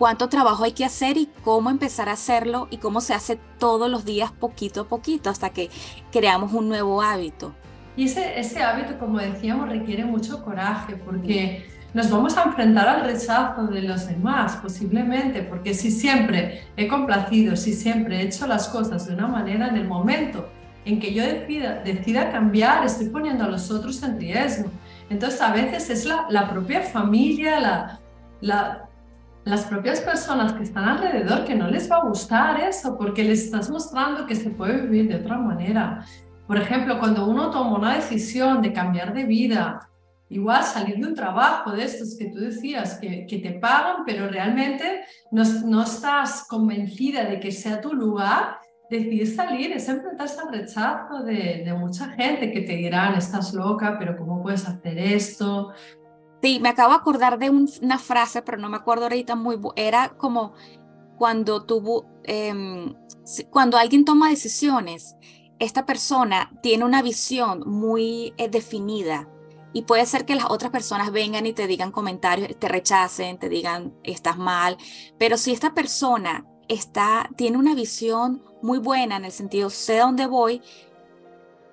cuánto 0.00 0.30
trabajo 0.30 0.64
hay 0.64 0.72
que 0.72 0.86
hacer 0.86 1.18
y 1.18 1.28
cómo 1.44 1.68
empezar 1.68 2.08
a 2.08 2.12
hacerlo 2.12 2.68
y 2.70 2.78
cómo 2.78 3.02
se 3.02 3.12
hace 3.12 3.38
todos 3.58 3.90
los 3.90 4.06
días 4.06 4.32
poquito 4.32 4.80
a 4.80 4.88
poquito 4.88 5.28
hasta 5.28 5.50
que 5.50 5.68
creamos 6.10 6.54
un 6.54 6.70
nuevo 6.70 7.02
hábito. 7.02 7.52
Y 7.98 8.06
ese, 8.06 8.40
ese 8.40 8.62
hábito, 8.62 8.98
como 8.98 9.18
decíamos, 9.18 9.68
requiere 9.68 10.06
mucho 10.06 10.42
coraje 10.42 10.96
porque 10.96 11.68
nos 11.92 12.10
vamos 12.10 12.34
a 12.38 12.44
enfrentar 12.44 12.88
al 12.88 13.04
rechazo 13.04 13.66
de 13.66 13.82
los 13.82 14.08
demás, 14.08 14.56
posiblemente, 14.56 15.42
porque 15.42 15.74
si 15.74 15.90
siempre 15.90 16.62
he 16.78 16.88
complacido, 16.88 17.54
si 17.54 17.74
siempre 17.74 18.20
he 18.20 18.22
hecho 18.22 18.46
las 18.46 18.68
cosas 18.68 19.06
de 19.06 19.12
una 19.12 19.26
manera 19.26 19.68
en 19.68 19.76
el 19.76 19.86
momento 19.86 20.48
en 20.86 20.98
que 20.98 21.12
yo 21.12 21.22
decida, 21.22 21.82
decida 21.84 22.32
cambiar, 22.32 22.86
estoy 22.86 23.10
poniendo 23.10 23.44
a 23.44 23.48
los 23.48 23.70
otros 23.70 24.02
en 24.02 24.18
riesgo. 24.18 24.70
Entonces, 25.10 25.42
a 25.42 25.52
veces 25.52 25.90
es 25.90 26.06
la, 26.06 26.24
la 26.30 26.48
propia 26.48 26.80
familia, 26.80 27.60
la, 27.60 28.00
la, 28.40 28.89
las 29.44 29.64
propias 29.64 30.00
personas 30.00 30.52
que 30.52 30.64
están 30.64 30.84
alrededor 30.84 31.44
que 31.44 31.54
no 31.54 31.68
les 31.68 31.90
va 31.90 31.96
a 31.96 32.04
gustar 32.04 32.60
eso 32.60 32.96
porque 32.98 33.24
les 33.24 33.44
estás 33.44 33.70
mostrando 33.70 34.26
que 34.26 34.34
se 34.34 34.50
puede 34.50 34.82
vivir 34.82 35.08
de 35.08 35.16
otra 35.16 35.38
manera. 35.38 36.04
Por 36.46 36.58
ejemplo, 36.58 36.98
cuando 36.98 37.26
uno 37.26 37.50
toma 37.50 37.78
una 37.78 37.94
decisión 37.94 38.60
de 38.60 38.72
cambiar 38.72 39.14
de 39.14 39.24
vida, 39.24 39.88
igual 40.28 40.62
salir 40.62 40.98
de 40.98 41.06
un 41.06 41.14
trabajo 41.14 41.72
de 41.72 41.84
estos 41.84 42.16
que 42.16 42.26
tú 42.26 42.38
decías 42.38 42.98
que, 43.00 43.26
que 43.26 43.38
te 43.38 43.52
pagan, 43.52 44.04
pero 44.04 44.28
realmente 44.28 45.04
no, 45.30 45.42
no, 45.64 45.82
estás 45.82 46.46
convencida 46.48 47.24
de 47.24 47.40
que 47.40 47.50
sea 47.50 47.80
tu 47.80 47.92
lugar, 47.92 48.58
decidir 48.90 49.26
salir 49.34 49.72
es 49.72 49.88
enfrentarse 49.88 50.40
al 50.40 50.52
rechazo 50.52 51.22
de, 51.22 51.62
de 51.64 51.74
mucha 51.74 52.10
gente 52.10 52.50
que 52.52 52.62
te 52.62 52.76
dirán, 52.76 53.14
estás 53.14 53.54
loca, 53.54 53.96
pero 53.98 54.16
¿cómo 54.16 54.42
puedes 54.42 54.66
hacer 54.66 54.98
esto? 54.98 55.72
Sí, 56.42 56.58
me 56.60 56.70
acabo 56.70 56.90
de 56.90 56.98
acordar 56.98 57.38
de 57.38 57.50
una 57.50 57.98
frase, 57.98 58.42
pero 58.42 58.56
no 58.58 58.68
me 58.68 58.76
acuerdo 58.76 59.04
ahorita 59.04 59.36
muy. 59.36 59.58
Era 59.76 60.10
como 60.16 60.54
cuando 61.18 61.64
tuvo, 61.64 62.06
em, 62.24 62.94
cuando 63.50 63.76
alguien 63.76 64.04
toma 64.04 64.30
decisiones, 64.30 65.16
esta 65.58 65.84
persona 65.84 66.50
tiene 66.62 66.84
una 66.84 67.02
visión 67.02 67.62
muy 67.66 68.32
eh, 68.38 68.48
definida 68.48 69.28
y 69.72 69.82
puede 69.82 70.06
ser 70.06 70.24
que 70.24 70.34
las 70.34 70.46
otras 70.50 70.70
personas 70.70 71.12
vengan 71.12 71.46
y 71.46 71.52
te 71.52 71.66
digan 71.66 71.92
comentarios, 71.92 72.58
te 72.58 72.68
rechacen, 72.68 73.38
te 73.38 73.48
digan 73.48 73.94
estás 74.02 74.38
mal, 74.38 74.78
pero 75.18 75.36
si 75.36 75.52
esta 75.52 75.74
persona 75.74 76.46
está, 76.68 77.28
tiene 77.36 77.58
una 77.58 77.74
visión 77.74 78.42
muy 78.62 78.78
buena 78.78 79.16
en 79.16 79.26
el 79.26 79.32
sentido 79.32 79.70
sé 79.70 79.98
dónde 79.98 80.26
voy, 80.26 80.62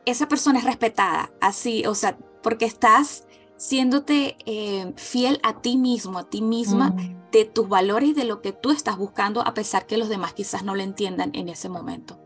esa 0.05 0.27
persona 0.27 0.59
es 0.59 0.65
respetada, 0.65 1.31
así, 1.41 1.85
o 1.85 1.95
sea, 1.95 2.17
porque 2.43 2.65
estás 2.65 3.26
siéndote 3.57 4.37
eh, 4.45 4.93
fiel 4.95 5.39
a 5.43 5.61
ti 5.61 5.77
mismo, 5.77 6.19
a 6.19 6.29
ti 6.29 6.41
misma, 6.41 6.91
mm. 6.91 7.31
de 7.31 7.45
tus 7.45 7.67
valores 7.67 8.09
y 8.09 8.13
de 8.13 8.25
lo 8.25 8.41
que 8.41 8.53
tú 8.53 8.71
estás 8.71 8.97
buscando, 8.97 9.45
a 9.45 9.53
pesar 9.53 9.85
que 9.85 9.97
los 9.97 10.09
demás 10.09 10.33
quizás 10.33 10.63
no 10.63 10.75
lo 10.75 10.83
entiendan 10.83 11.31
en 11.33 11.49
ese 11.49 11.67
momento. 11.67 12.19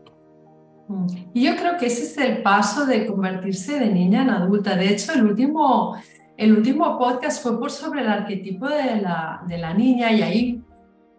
Mm. 0.88 1.06
Y 1.34 1.44
yo 1.44 1.56
creo 1.56 1.76
que 1.78 1.86
ese 1.86 2.02
es 2.02 2.18
el 2.18 2.42
paso 2.42 2.86
de 2.86 3.06
convertirse 3.06 3.78
de 3.78 3.86
niña 3.86 4.22
en 4.22 4.30
adulta. 4.30 4.76
De 4.76 4.88
hecho, 4.88 5.12
el 5.12 5.24
último, 5.24 5.96
el 6.36 6.56
último 6.56 6.98
podcast 6.98 7.42
fue 7.42 7.58
por 7.58 7.70
sobre 7.70 8.02
el 8.02 8.08
arquetipo 8.08 8.68
de 8.68 9.00
la, 9.00 9.42
de 9.48 9.58
la 9.58 9.74
niña 9.74 10.12
y 10.12 10.22
ahí 10.22 10.62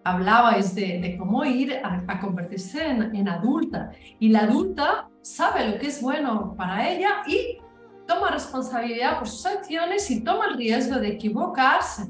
hablabais 0.04 0.76
de, 0.76 1.00
de 1.00 1.18
cómo 1.18 1.46
ir 1.46 1.80
a, 1.82 2.20
convertirse 2.20 2.86
en, 2.86 3.16
en, 3.16 3.28
adulta. 3.28 3.92
Y 4.20 4.30
la 4.30 4.42
adulta 4.42 5.10
sabe 5.22 5.70
lo 5.70 5.80
que 5.80 5.88
es 5.88 6.02
bueno 6.02 6.54
para 6.58 6.90
ella 6.90 7.24
y 7.26 7.58
toma 8.08 8.32
responsabilidad 8.32 9.20
por 9.20 9.28
sus 9.28 9.46
acciones 9.46 10.10
y 10.12 10.24
toma 10.24 10.48
el 10.48 10.58
riesgo 10.58 11.00
de 11.00 11.10
equivocarse. 11.10 12.04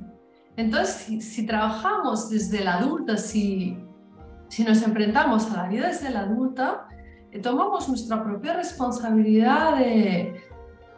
Entonces, 0.56 1.24
si, 1.24 1.46
trabajamos 1.46 2.30
desde 2.30 2.62
el 2.62 2.68
adulto, 2.68 3.18
si, 3.18 3.78
si 4.50 4.64
nos 4.64 4.82
enfrentamos 4.84 5.52
a 5.52 5.64
la 5.64 5.68
vida 5.68 5.88
desde 5.88 6.10
el 6.10 6.18
adulto, 6.18 6.82
eh, 7.32 7.40
tomamos 7.40 7.90
nuestra 7.90 8.24
propia 8.24 8.54
responsabilidad 8.54 9.80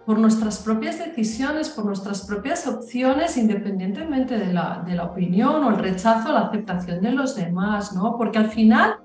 por 0.06 0.20
nuestras 0.20 0.60
propias 0.60 1.00
decisiones, 1.00 1.70
por 1.70 1.86
nuestras 1.86 2.26
propias 2.26 2.68
opciones, 2.68 3.38
independientemente 3.38 4.38
de 4.38 4.54
la, 4.54 4.84
de 4.86 4.94
la 4.96 5.06
opinión 5.06 5.64
o 5.64 5.70
el 5.70 5.78
rechazo 5.78 6.32
la 6.32 6.42
aceptación 6.42 7.02
de 7.02 7.12
los 7.12 7.36
demás, 7.36 7.94
¿no? 7.94 8.16
Porque 8.18 8.38
al 8.38 8.52
final 8.52 9.00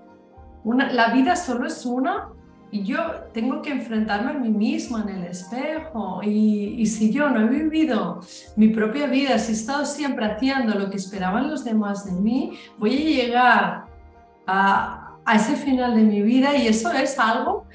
una, 0.63 0.93
la 0.93 1.13
vida 1.13 1.37
solo 1.37 1.67
es 1.67 1.87
una 1.87 2.29
y 2.73 2.85
yo 2.85 2.99
tengo 3.33 3.63
que 3.63 3.71
enfrentarme 3.71 4.31
a 4.31 4.35
mí 4.35 4.49
misma 4.49 5.03
en 5.03 5.09
el 5.17 5.25
espejo. 5.25 6.21
Y, 6.23 6.77
y, 6.79 6.87
si 6.87 7.13
yo 7.13 7.29
no 7.29 7.41
he 7.41 7.49
vivido 7.49 8.21
mi 8.57 8.69
propia 8.69 9.07
vida, 9.07 9.39
si 9.39 9.53
he 9.53 9.55
estado 9.55 9.85
siempre 9.85 10.25
haciendo 10.25 10.79
lo 10.79 10.91
que 10.91 10.97
esperaban 10.97 11.51
los 11.51 11.65
demás 11.65 12.05
de 12.05 12.13
mí, 12.13 12.59
voy 12.79 12.97
a 12.97 13.23
llegar 13.23 13.85
a, 14.47 15.17
a 15.25 15.37
ese 15.37 15.57
final 15.57 15.95
de 15.95 16.03
mi 16.03 16.23
vida 16.23 16.57
y 16.57 16.69
eso 16.69 16.93
es 16.93 17.19
algo 17.19 17.67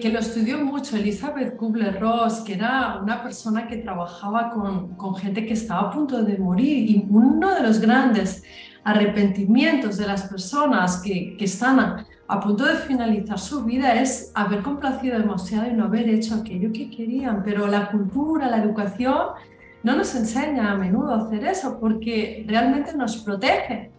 que, 0.00 0.08
lo 0.10 0.20
estudió 0.20 0.64
mucho 0.64 0.96
Elizabeth 0.96 1.56
Kubler-Ross, 1.56 2.40
que 2.40 2.54
era 2.54 3.00
una 3.02 3.22
persona 3.22 3.66
que 3.66 3.78
trabajaba 3.78 4.50
con, 4.50 4.94
con, 4.96 5.16
gente 5.16 5.44
que 5.44 5.54
estaba 5.54 5.88
a 5.88 5.90
punto 5.90 6.22
de 6.22 6.38
morir 6.38 6.88
y 6.88 7.06
uno 7.10 7.52
de 7.54 7.62
los 7.62 7.80
grandes 7.80 8.44
arrepentimientos 8.84 9.96
de 9.96 10.06
las 10.06 10.22
personas 10.28 11.02
que, 11.02 11.36
que 11.36 11.46
están 11.46 12.06
a, 12.32 12.40
punto 12.40 12.64
de 12.64 12.76
finalizar 12.76 13.38
su 13.38 13.64
vida 13.64 13.94
es 13.94 14.32
haber 14.34 14.62
complacido 14.62 15.18
demasiado 15.18 15.70
y 15.70 15.74
no 15.74 15.84
haber 15.84 16.08
hecho 16.08 16.34
aquello 16.34 16.72
que 16.72 16.90
querían. 16.90 17.42
Pero 17.44 17.66
la 17.66 17.90
cultura, 17.90 18.48
la 18.48 18.62
educación 18.62 19.28
no 19.82 19.96
nos 19.96 20.14
enseña 20.14 20.72
a 20.72 20.76
menudo 20.76 21.12
a 21.12 21.18
hacer 21.18 21.44
eso 21.44 21.78
porque 21.78 22.44
realmente 22.48 22.96
nos 22.96 23.16
protege. 23.18 23.90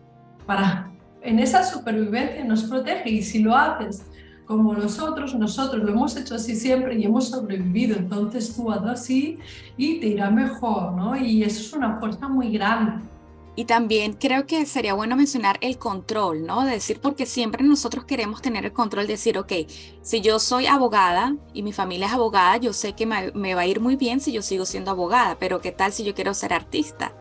Para, 0.45 0.91
en 1.21 1.39
esa 1.39 1.63
supervivencia 1.63 2.43
nos 2.43 2.63
protege 2.63 3.09
y 3.09 3.21
si 3.21 3.39
lo 3.39 3.55
haces 3.55 4.05
como 4.45 4.73
nosotros, 4.73 5.35
nosotros 5.35 5.83
lo 5.83 5.91
hemos 5.91 6.17
hecho 6.17 6.35
así 6.35 6.55
siempre 6.55 6.97
y 6.97 7.05
hemos 7.05 7.29
sobrevivido, 7.29 7.95
entonces 7.95 8.53
tú 8.55 8.69
hazlo 8.71 8.91
así 8.91 9.39
y 9.77 9.99
te 9.99 10.07
irá 10.07 10.29
mejor, 10.29 10.93
¿no? 10.93 11.15
Y 11.15 11.43
eso 11.43 11.61
es 11.61 11.73
una 11.73 11.97
fuerza 11.99 12.27
muy 12.27 12.51
grande. 12.51 13.05
Y 13.55 13.65
también 13.65 14.13
creo 14.13 14.47
que 14.47 14.65
sería 14.65 14.95
bueno 14.95 15.15
mencionar 15.15 15.57
el 15.61 15.77
control, 15.77 16.45
¿no? 16.45 16.65
De 16.65 16.71
decir, 16.71 16.99
porque 16.99 17.27
siempre 17.27 17.63
nosotros 17.63 18.03
queremos 18.05 18.41
tener 18.41 18.65
el 18.65 18.73
control, 18.73 19.05
de 19.05 19.13
decir, 19.13 19.37
ok, 19.37 19.53
si 20.01 20.21
yo 20.21 20.39
soy 20.39 20.65
abogada 20.65 21.35
y 21.53 21.61
mi 21.61 21.71
familia 21.71 22.07
es 22.07 22.13
abogada, 22.13 22.57
yo 22.57 22.73
sé 22.73 22.93
que 22.93 23.05
me, 23.05 23.53
va 23.53 23.61
a 23.61 23.67
ir 23.67 23.79
muy 23.79 23.95
bien 23.95 24.21
si 24.21 24.31
yo 24.31 24.41
sigo 24.41 24.65
siendo 24.65 24.89
abogada, 24.89 25.37
pero 25.39 25.61
¿qué 25.61 25.71
tal 25.71 25.93
si 25.93 26.03
yo 26.03 26.15
quiero 26.15 26.33
ser 26.33 26.51
artista? 26.51 27.13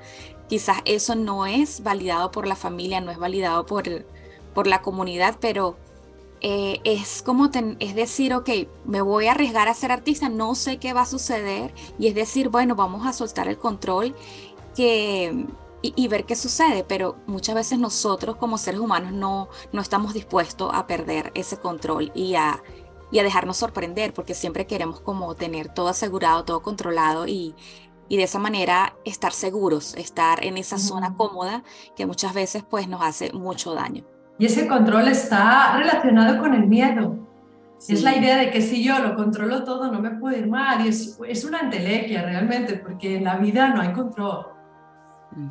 Quizás 0.48 0.78
eso 0.86 1.14
no 1.14 1.44
es 1.44 1.82
validado 1.82 2.30
por 2.30 2.46
la 2.46 2.56
familia, 2.56 3.02
no 3.02 3.10
es 3.10 3.18
validado 3.18 3.66
por, 3.66 3.84
por 4.54 4.66
la 4.66 4.80
comunidad, 4.80 5.36
pero 5.38 5.76
eh, 6.40 6.80
es 6.84 7.22
como 7.22 7.50
es 7.78 7.94
decir, 7.94 8.32
ok, 8.32 8.48
me 8.86 9.02
voy 9.02 9.26
a 9.26 9.32
arriesgar 9.32 9.68
a 9.68 9.74
ser 9.74 9.92
artista, 9.92 10.30
no 10.30 10.54
sé 10.54 10.78
qué 10.78 10.94
va 10.94 11.02
a 11.02 11.06
suceder, 11.06 11.74
y 11.98 12.08
es 12.08 12.14
decir, 12.14 12.48
bueno, 12.48 12.74
vamos 12.74 13.06
a 13.06 13.12
soltar 13.12 13.48
el 13.48 13.58
control 13.58 14.16
que, 14.74 15.46
y, 15.82 16.08
ver 16.08 16.24
qué 16.24 16.36
sucede, 16.36 16.84
pero 16.86 17.16
muchas 17.26 17.54
veces 17.54 17.78
nosotros 17.78 18.36
como 18.36 18.56
seres 18.56 18.80
humanos 18.80 19.12
no, 19.12 19.48
no 19.72 19.80
estamos 19.80 20.14
dispuestos 20.14 20.70
a 20.72 20.86
perder 20.86 21.32
ese 21.34 21.56
control 21.58 22.12
y 22.14 22.36
a, 22.36 22.62
y 23.10 23.18
a 23.18 23.22
dejarnos 23.24 23.56
sorprender, 23.56 24.14
porque 24.14 24.34
siempre 24.34 24.66
queremos 24.66 25.00
como 25.00 25.34
tener 25.34 25.68
todo 25.68 25.88
asegurado, 25.88 26.44
todo 26.44 26.62
controlado 26.62 27.26
y, 27.26 27.54
y 28.08 28.16
de 28.16 28.22
esa 28.24 28.38
manera 28.38 28.94
estar 29.04 29.32
seguros, 29.32 29.94
estar 29.96 30.44
en 30.44 30.56
esa 30.56 30.78
zona 30.78 31.14
cómoda 31.16 31.64
que 31.96 32.06
muchas 32.06 32.32
veces 32.34 32.62
pues 32.62 32.86
nos 32.86 33.02
hace 33.02 33.32
mucho 33.32 33.74
daño. 33.74 34.04
Y 34.38 34.46
ese 34.46 34.66
control 34.66 35.08
está 35.08 35.76
relacionado 35.78 36.40
con 36.40 36.54
el 36.54 36.66
miedo. 36.66 37.16
Es 37.88 38.02
la 38.02 38.16
idea 38.16 38.36
de 38.36 38.50
que 38.50 38.60
si 38.60 38.84
yo 38.84 38.98
lo 39.00 39.16
controlo 39.16 39.64
todo 39.64 39.90
no 39.90 40.00
me 40.00 40.10
puedo 40.10 40.36
ir 40.36 40.46
mal. 40.46 40.84
Y 40.84 40.88
es, 40.88 41.18
es 41.26 41.44
una 41.44 41.60
entelequia 41.60 42.22
realmente, 42.22 42.76
porque 42.76 43.16
en 43.16 43.24
la 43.24 43.36
vida 43.36 43.68
no 43.68 43.80
hay 43.80 43.92
control. 43.92 44.51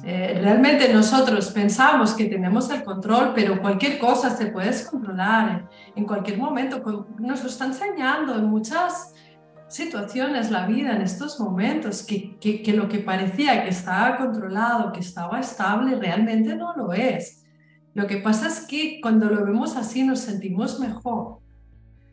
Eh, 0.03 0.39
realmente 0.41 0.93
nosotros 0.93 1.49
pensamos 1.49 2.13
que 2.13 2.25
tenemos 2.25 2.69
el 2.69 2.83
control, 2.83 3.31
pero 3.33 3.59
cualquier 3.59 3.97
cosa 3.97 4.29
se 4.29 4.47
puede 4.47 4.67
descontrolar 4.67 5.67
en, 5.95 6.05
cualquier 6.05 6.37
momento. 6.37 6.83
Nos 7.17 7.43
lo 7.43 7.49
está 7.49 7.65
enseñando 7.65 8.35
en 8.35 8.45
muchas 8.45 9.13
situaciones 9.67 10.51
la 10.51 10.67
vida 10.67 10.95
en 10.95 11.01
estos 11.01 11.39
momentos, 11.39 12.03
que, 12.03 12.37
que, 12.39 12.61
que 12.61 12.73
lo 12.73 12.87
que 12.89 12.99
parecía 12.99 13.63
que 13.63 13.69
estaba 13.69 14.17
controlado, 14.17 14.91
que 14.91 14.99
estaba 14.99 15.39
estable, 15.39 15.95
realmente 15.95 16.55
no 16.55 16.75
lo 16.75 16.93
es. 16.93 17.43
Lo 17.93 18.05
que 18.07 18.17
pasa 18.17 18.47
es 18.47 18.61
que 18.67 18.99
cuando 19.01 19.29
lo 19.29 19.43
vemos 19.45 19.75
así 19.75 20.03
nos 20.03 20.19
sentimos 20.19 20.79
mejor. 20.79 21.39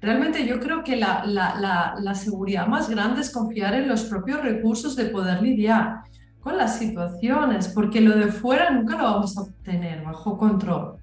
Realmente 0.01 0.47
yo 0.47 0.61
creo 0.61 0.85
que 0.85 0.97
la, 0.97 1.25
la, 1.27 1.95
la, 2.01 2.15
seguridad 2.15 2.69
más 2.69 2.89
grande 2.89 3.21
es 3.21 3.33
confiar 3.33 3.75
en 3.75 3.89
los 3.89 4.05
propios 4.05 4.41
recursos 4.43 4.95
de 4.95 5.07
poder 5.07 5.43
lidiar 5.43 6.03
con 6.49 6.57
las 6.57 6.79
situaciones, 6.79 7.69
porque 7.69 8.01
lo 8.01 8.17
de 8.17 8.33
fuera 8.33 8.71
nunca 8.71 8.97
lo 8.97 9.05
vamos 9.05 9.37
a 9.37 9.43
obtener 9.43 10.03
bajo 10.03 10.39
control. 10.39 10.97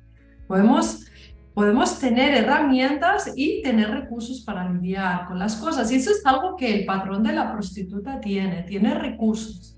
Podemos, 0.48 1.06
podemos 1.54 2.00
tener 2.00 2.34
herramientas 2.34 3.32
y 3.36 3.62
tener 3.62 3.92
recursos 3.92 4.42
para 4.42 4.68
lidiar 4.68 5.28
con 5.28 5.38
las 5.38 5.56
cosas. 5.58 5.92
Y 5.92 5.98
eso 5.98 6.10
es 6.10 6.26
algo 6.26 6.56
que 6.56 6.74
el 6.80 6.86
patrón 6.86 7.22
de 7.22 7.34
la 7.34 7.54
prostituta 7.54 8.20
tiene, 8.20 8.64
tiene 8.64 8.96
recursos 8.96 9.74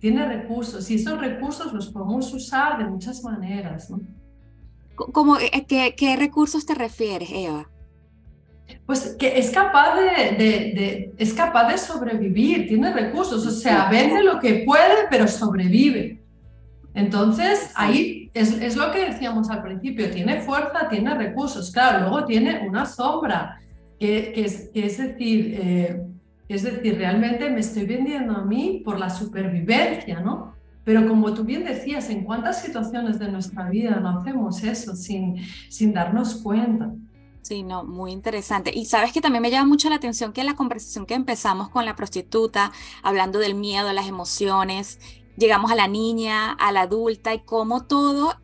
tiene 0.00 0.28
recursos 0.28 0.88
y 0.92 0.94
esos 0.94 1.18
recursos 1.18 1.72
los 1.72 1.88
podemos 1.88 2.32
usar 2.32 2.78
de 2.78 2.84
muchas 2.84 3.24
maneras. 3.24 3.90
¿no? 3.90 4.00
¿Cómo, 4.94 5.38
eh, 5.38 5.64
qué, 5.66 5.96
qué, 5.96 6.14
recursos 6.14 6.66
te 6.66 6.76
refieres, 6.76 7.30
Eva? 7.32 7.68
Pues 8.86 9.16
que 9.18 9.38
es 9.38 9.50
capaz 9.50 9.96
de, 9.96 10.36
de, 10.36 11.14
es 11.18 11.32
capaz 11.34 11.70
de 11.70 11.78
sobrevivir, 11.78 12.66
tiene 12.68 12.92
recursos, 12.92 13.46
o 13.46 13.50
sea, 13.50 13.88
vende 13.90 14.22
lo 14.22 14.38
que 14.38 14.64
puede, 14.66 15.08
pero 15.10 15.28
sobrevive. 15.28 16.22
Entonces, 16.94 17.70
ahí 17.74 18.30
es, 18.34 18.60
es, 18.60 18.76
lo 18.76 18.90
que 18.90 19.06
decíamos 19.06 19.50
al 19.50 19.62
principio, 19.62 20.10
tiene 20.10 20.40
fuerza, 20.40 20.88
tiene 20.88 21.14
recursos, 21.14 21.70
claro, 21.70 22.00
luego 22.08 22.24
tiene 22.24 22.66
una 22.66 22.86
sombra, 22.86 23.60
que, 23.98 24.32
que, 24.32 24.44
es, 24.44 24.70
que 24.72 24.86
es, 24.86 24.98
decir, 24.98 25.58
eh, 25.60 26.02
es 26.48 26.62
decir, 26.62 26.96
realmente 26.96 27.50
me 27.50 27.60
estoy 27.60 27.84
vendiendo 27.84 28.36
a 28.36 28.44
mí 28.44 28.82
por 28.84 28.98
la 28.98 29.10
supervivencia, 29.10 30.20
¿no? 30.20 30.54
Pero 30.84 31.06
como 31.06 31.34
tú 31.34 31.44
bien 31.44 31.64
decías, 31.64 32.08
¿en 32.08 32.24
cuántas 32.24 32.62
situaciones 32.62 33.18
de 33.18 33.30
nuestra 33.30 33.68
vida 33.68 34.00
no 34.00 34.20
hacemos 34.20 34.64
eso 34.64 34.96
sin, 34.96 35.36
sin 35.68 35.92
darnos 35.92 36.36
cuenta? 36.36 36.90
Sí, 37.48 37.62
no, 37.62 37.82
muy 37.82 38.12
interesante. 38.12 38.70
Y 38.74 38.84
sabes 38.84 39.10
que 39.10 39.22
también 39.22 39.40
me 39.40 39.50
llama 39.50 39.66
mucho 39.66 39.88
la 39.88 39.96
atención 39.96 40.34
que 40.34 40.44
la 40.44 40.54
conversación 40.54 41.06
que 41.06 41.14
empezamos 41.14 41.70
con 41.70 41.86
la 41.86 41.96
prostituta, 41.96 42.72
hablando 43.02 43.38
del 43.38 43.54
miedo, 43.54 43.90
las 43.94 44.06
emociones, 44.06 44.98
llegamos 45.38 45.70
a 45.72 45.74
la 45.74 45.88
niña, 45.88 46.52
a 46.52 46.72
la 46.72 46.82
adulta 46.82 47.32
y 47.32 47.38
cómo 47.38 47.84
todo, 47.84 48.34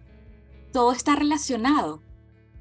todo 0.72 0.92
está 0.92 1.16
relacionado. 1.16 2.00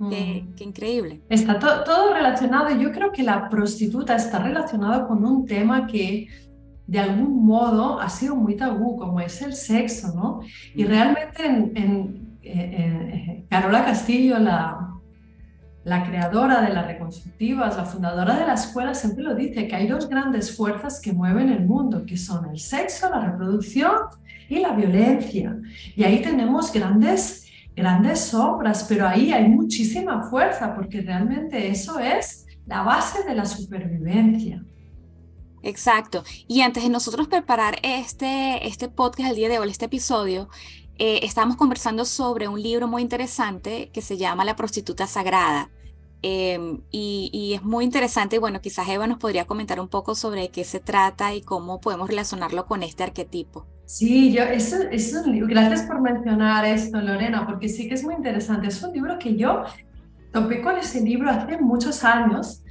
Qué, 0.09 0.43
mm. 0.43 0.63
increíble. 0.63 1.21
Está 1.29 1.57
todo 1.85 2.13
relacionado. 2.13 2.71
Yo 2.71 2.91
creo 2.91 3.13
que 3.13 3.23
la 3.23 3.47
prostituta 3.47 4.17
está 4.17 4.39
relacionada 4.39 5.07
con 5.07 5.23
un 5.23 5.45
tema 5.45 5.88
que 5.88 6.27
de 6.88 7.00
algún 7.00 7.45
modo 7.45 8.01
ha 8.01 8.09
sido 8.09 8.35
muy 8.35 8.57
tabú, 8.57 8.97
como 8.97 9.21
es 9.21 9.41
el 9.41 9.53
sexo, 9.53 10.13
¿no? 10.13 10.41
Y 10.75 10.83
mm. 10.83 10.88
realmente 10.88 11.45
en, 11.45 11.71
en, 12.43 13.45
Carola 13.50 13.85
Castillo, 13.85 14.38
la, 14.39 14.92
la 15.83 16.03
creadora 16.03 16.61
de 16.61 16.73
las 16.73 16.87
reconstructivas, 16.87 17.77
la 17.77 17.85
fundadora 17.85 18.37
de 18.37 18.47
la 18.47 18.53
escuela, 18.53 18.93
siempre 18.93 19.23
lo 19.23 19.35
dice, 19.35 19.67
que 19.67 19.75
hay 19.75 19.87
dos 19.87 20.07
grandes 20.07 20.55
fuerzas 20.55 21.01
que 21.01 21.13
mueven 21.13 21.49
el 21.49 21.65
mundo, 21.65 22.05
que 22.05 22.17
son 22.17 22.49
el 22.49 22.59
sexo, 22.59 23.09
la 23.09 23.19
reproducción 23.19 23.93
y 24.47 24.59
la 24.59 24.71
violencia. 24.71 25.57
Y 25.95 26.03
ahí 26.03 26.21
tenemos 26.21 26.71
grandes 26.71 27.43
grandes 27.75 28.33
obras, 28.33 28.85
pero 28.87 29.07
ahí 29.07 29.31
hay 29.31 29.47
muchísima 29.47 30.23
fuerza 30.29 30.75
porque 30.75 31.01
realmente 31.01 31.69
eso 31.69 31.99
es 31.99 32.45
la 32.65 32.83
base 32.83 33.23
de 33.23 33.35
la 33.35 33.45
supervivencia. 33.45 34.63
Exacto. 35.63 36.23
Y 36.47 36.61
antes 36.61 36.83
de 36.83 36.89
nosotros 36.89 37.27
preparar 37.27 37.77
este, 37.83 38.67
este 38.67 38.89
podcast 38.89 39.29
el 39.29 39.37
día 39.37 39.49
de 39.49 39.59
hoy, 39.59 39.69
este 39.69 39.85
episodio, 39.85 40.49
eh, 41.00 41.19
estábamos 41.23 41.57
conversando 41.57 42.05
sobre 42.05 42.47
un 42.47 42.62
libro 42.62 42.88
muy 42.88 43.01
interesante 43.01 43.89
que 43.93 44.01
se 44.01 44.17
llama 44.17 44.45
La 44.45 44.55
prostituta 44.55 45.07
sagrada. 45.07 45.69
Em, 46.21 46.79
y, 46.89 47.29
y, 47.33 47.53
es 47.53 47.63
muy 47.63 47.83
interesante 47.83 48.38
y 48.38 48.39
bueno, 48.39 48.62
quizás 48.62 48.88
Eva 48.88 49.07
nos 49.07 49.17
podría 49.17 49.45
comentar 49.45 49.81
un 49.81 49.89
poco 49.89 50.15
sobre 50.15 50.50
qué 50.50 50.63
se 50.63 50.79
trata 50.79 51.33
y 51.33 51.41
cómo 51.41 51.81
podemos 51.81 52.07
relacionarlo 52.07 52.65
con 52.65 52.81
este 52.81 53.03
arquetipo. 53.03 53.65
Sí, 53.85 54.31
yo, 54.31 54.43
eso, 54.43 54.77
es 54.89 55.13
un 55.13 55.33
libro, 55.33 55.47
gracias 55.50 55.83
por 55.83 56.01
mencionar 56.01 56.65
esto, 56.65 57.01
Lorena, 57.01 57.45
porque 57.45 57.67
sí 57.67 57.88
que 57.88 57.95
es 57.95 58.03
muy 58.03 58.15
interesante. 58.15 58.67
Es 58.67 58.81
un 58.81 58.93
libro 58.93 59.19
que 59.19 59.35
yo 59.35 59.65
topé 60.31 60.62
con 60.62 60.77
ese 60.77 61.01
libro 61.01 61.29
hace 61.29 61.57
muchos 61.57 62.03
años 62.03 62.62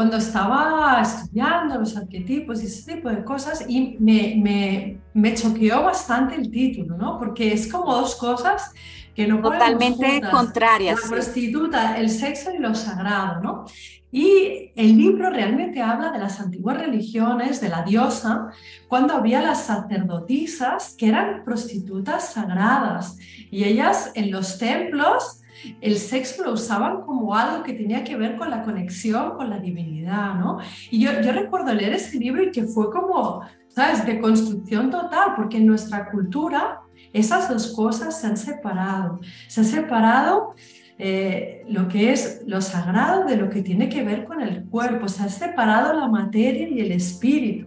cuando 0.00 0.16
estaba 0.16 0.98
estudiando 1.02 1.78
los 1.78 1.94
arquetipos 1.94 2.62
y 2.62 2.66
ese 2.68 2.94
tipo 2.94 3.10
de 3.10 3.22
cosas 3.22 3.66
y 3.68 3.98
me, 4.00 4.34
me, 4.42 4.98
me 5.12 5.34
choqueó 5.34 5.82
bastante 5.82 6.36
el 6.36 6.50
título, 6.50 6.96
¿no? 6.96 7.18
Porque 7.18 7.52
es 7.52 7.70
como 7.70 7.94
dos 7.94 8.16
cosas 8.16 8.72
que 9.14 9.26
no 9.26 9.42
Totalmente 9.42 10.22
contrarias. 10.30 11.02
La 11.02 11.10
prostituta, 11.10 11.98
el 11.98 12.08
sexo 12.08 12.50
y 12.50 12.56
lo 12.56 12.74
sagrado, 12.74 13.42
¿no? 13.42 13.66
Y 14.10 14.72
el 14.74 14.96
libro 14.96 15.28
realmente 15.28 15.82
habla 15.82 16.10
de 16.10 16.18
las 16.18 16.40
antiguas 16.40 16.78
religiones, 16.78 17.60
de 17.60 17.68
la 17.68 17.82
diosa, 17.82 18.48
cuando 18.88 19.12
había 19.12 19.42
las 19.42 19.66
sacerdotisas 19.66 20.94
que 20.96 21.08
eran 21.08 21.44
prostitutas 21.44 22.32
sagradas 22.32 23.18
y 23.50 23.64
ellas 23.64 24.12
en 24.14 24.30
los 24.30 24.56
templos 24.56 25.39
el 25.80 25.96
sexo 25.96 26.44
lo 26.44 26.52
usaban 26.52 27.02
como 27.02 27.34
algo 27.34 27.62
que 27.62 27.72
tenía 27.72 28.04
que 28.04 28.16
ver 28.16 28.36
con 28.36 28.50
la 28.50 28.62
conexión 28.62 29.36
con 29.36 29.50
la 29.50 29.58
divinidad, 29.58 30.34
¿no? 30.34 30.58
Y 30.90 31.00
yo, 31.00 31.10
recuerdo 31.12 31.72
leer 31.72 31.94
ese 31.94 32.18
libro 32.18 32.42
y 32.42 32.50
que 32.50 32.64
fue 32.64 32.90
como, 32.90 33.42
¿sabes?, 33.68 34.04
de 34.06 34.20
construcción 34.20 34.90
total, 34.90 35.34
porque 35.36 35.58
en 35.58 35.66
nuestra 35.66 36.10
cultura 36.10 36.80
esas 37.12 37.48
dos 37.48 37.74
cosas 37.74 38.20
se 38.20 38.26
han 38.26 38.36
separado. 38.36 39.20
Se 39.48 39.60
han 39.60 39.66
separado 39.66 40.54
eh, 40.98 41.62
lo 41.68 41.88
que 41.88 42.12
es 42.12 42.42
lo 42.46 42.60
sagrado 42.60 43.24
de 43.24 43.36
lo 43.36 43.50
que 43.50 43.62
tiene 43.62 43.88
que 43.88 44.02
ver 44.02 44.24
con 44.24 44.40
el 44.40 44.64
cuerpo. 44.64 45.08
Se 45.08 45.22
ha 45.22 45.28
separado 45.28 45.92
la 45.92 46.08
materia 46.08 46.68
y 46.68 46.80
el 46.80 46.92
espíritu. 46.92 47.66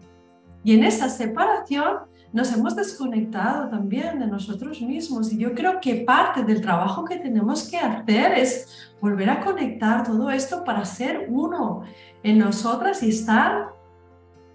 Y 0.63 0.75
en 0.75 0.83
esa 0.83 1.09
separación 1.09 1.97
nos 2.33 2.51
hemos 2.51 2.75
desconectado 2.75 3.69
también 3.69 4.19
de 4.19 4.25
nosotros 4.25 4.81
mismos 4.81 5.31
y 5.31 5.37
yo 5.37 5.53
creo 5.53 5.79
que 5.79 5.97
parte 5.97 6.43
del 6.43 6.61
trabajo 6.61 7.05
que 7.05 7.17
tenemos 7.17 7.69
que 7.69 7.77
hacer 7.77 8.33
es 8.33 8.91
volver 8.99 9.29
a 9.29 9.39
conectar 9.39 10.03
todo 10.03 10.31
esto 10.31 10.63
para 10.63 10.83
ser 10.83 11.27
uno 11.29 11.83
en 12.23 12.39
nosotras 12.39 13.03
y 13.03 13.09
estar, 13.09 13.69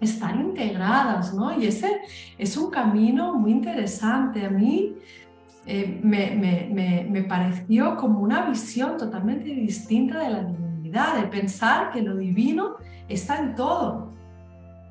estar 0.01 0.35
integradas, 0.35 1.33
¿no? 1.33 1.57
Y 1.57 1.67
ese 1.67 2.01
es 2.37 2.57
un 2.57 2.69
camino 2.69 3.33
muy 3.35 3.51
interesante. 3.51 4.45
A 4.45 4.49
mí 4.49 4.95
eh, 5.65 6.01
me, 6.03 6.31
me, 6.31 7.07
me 7.09 7.23
pareció 7.23 7.95
como 7.95 8.19
una 8.19 8.49
visión 8.49 8.97
totalmente 8.97 9.45
distinta 9.45 10.19
de 10.19 10.29
la 10.31 10.43
divinidad, 10.43 11.15
de 11.15 11.27
pensar 11.27 11.91
que 11.91 12.01
lo 12.01 12.17
divino 12.17 12.75
está 13.07 13.37
en 13.37 13.55
todo 13.55 14.08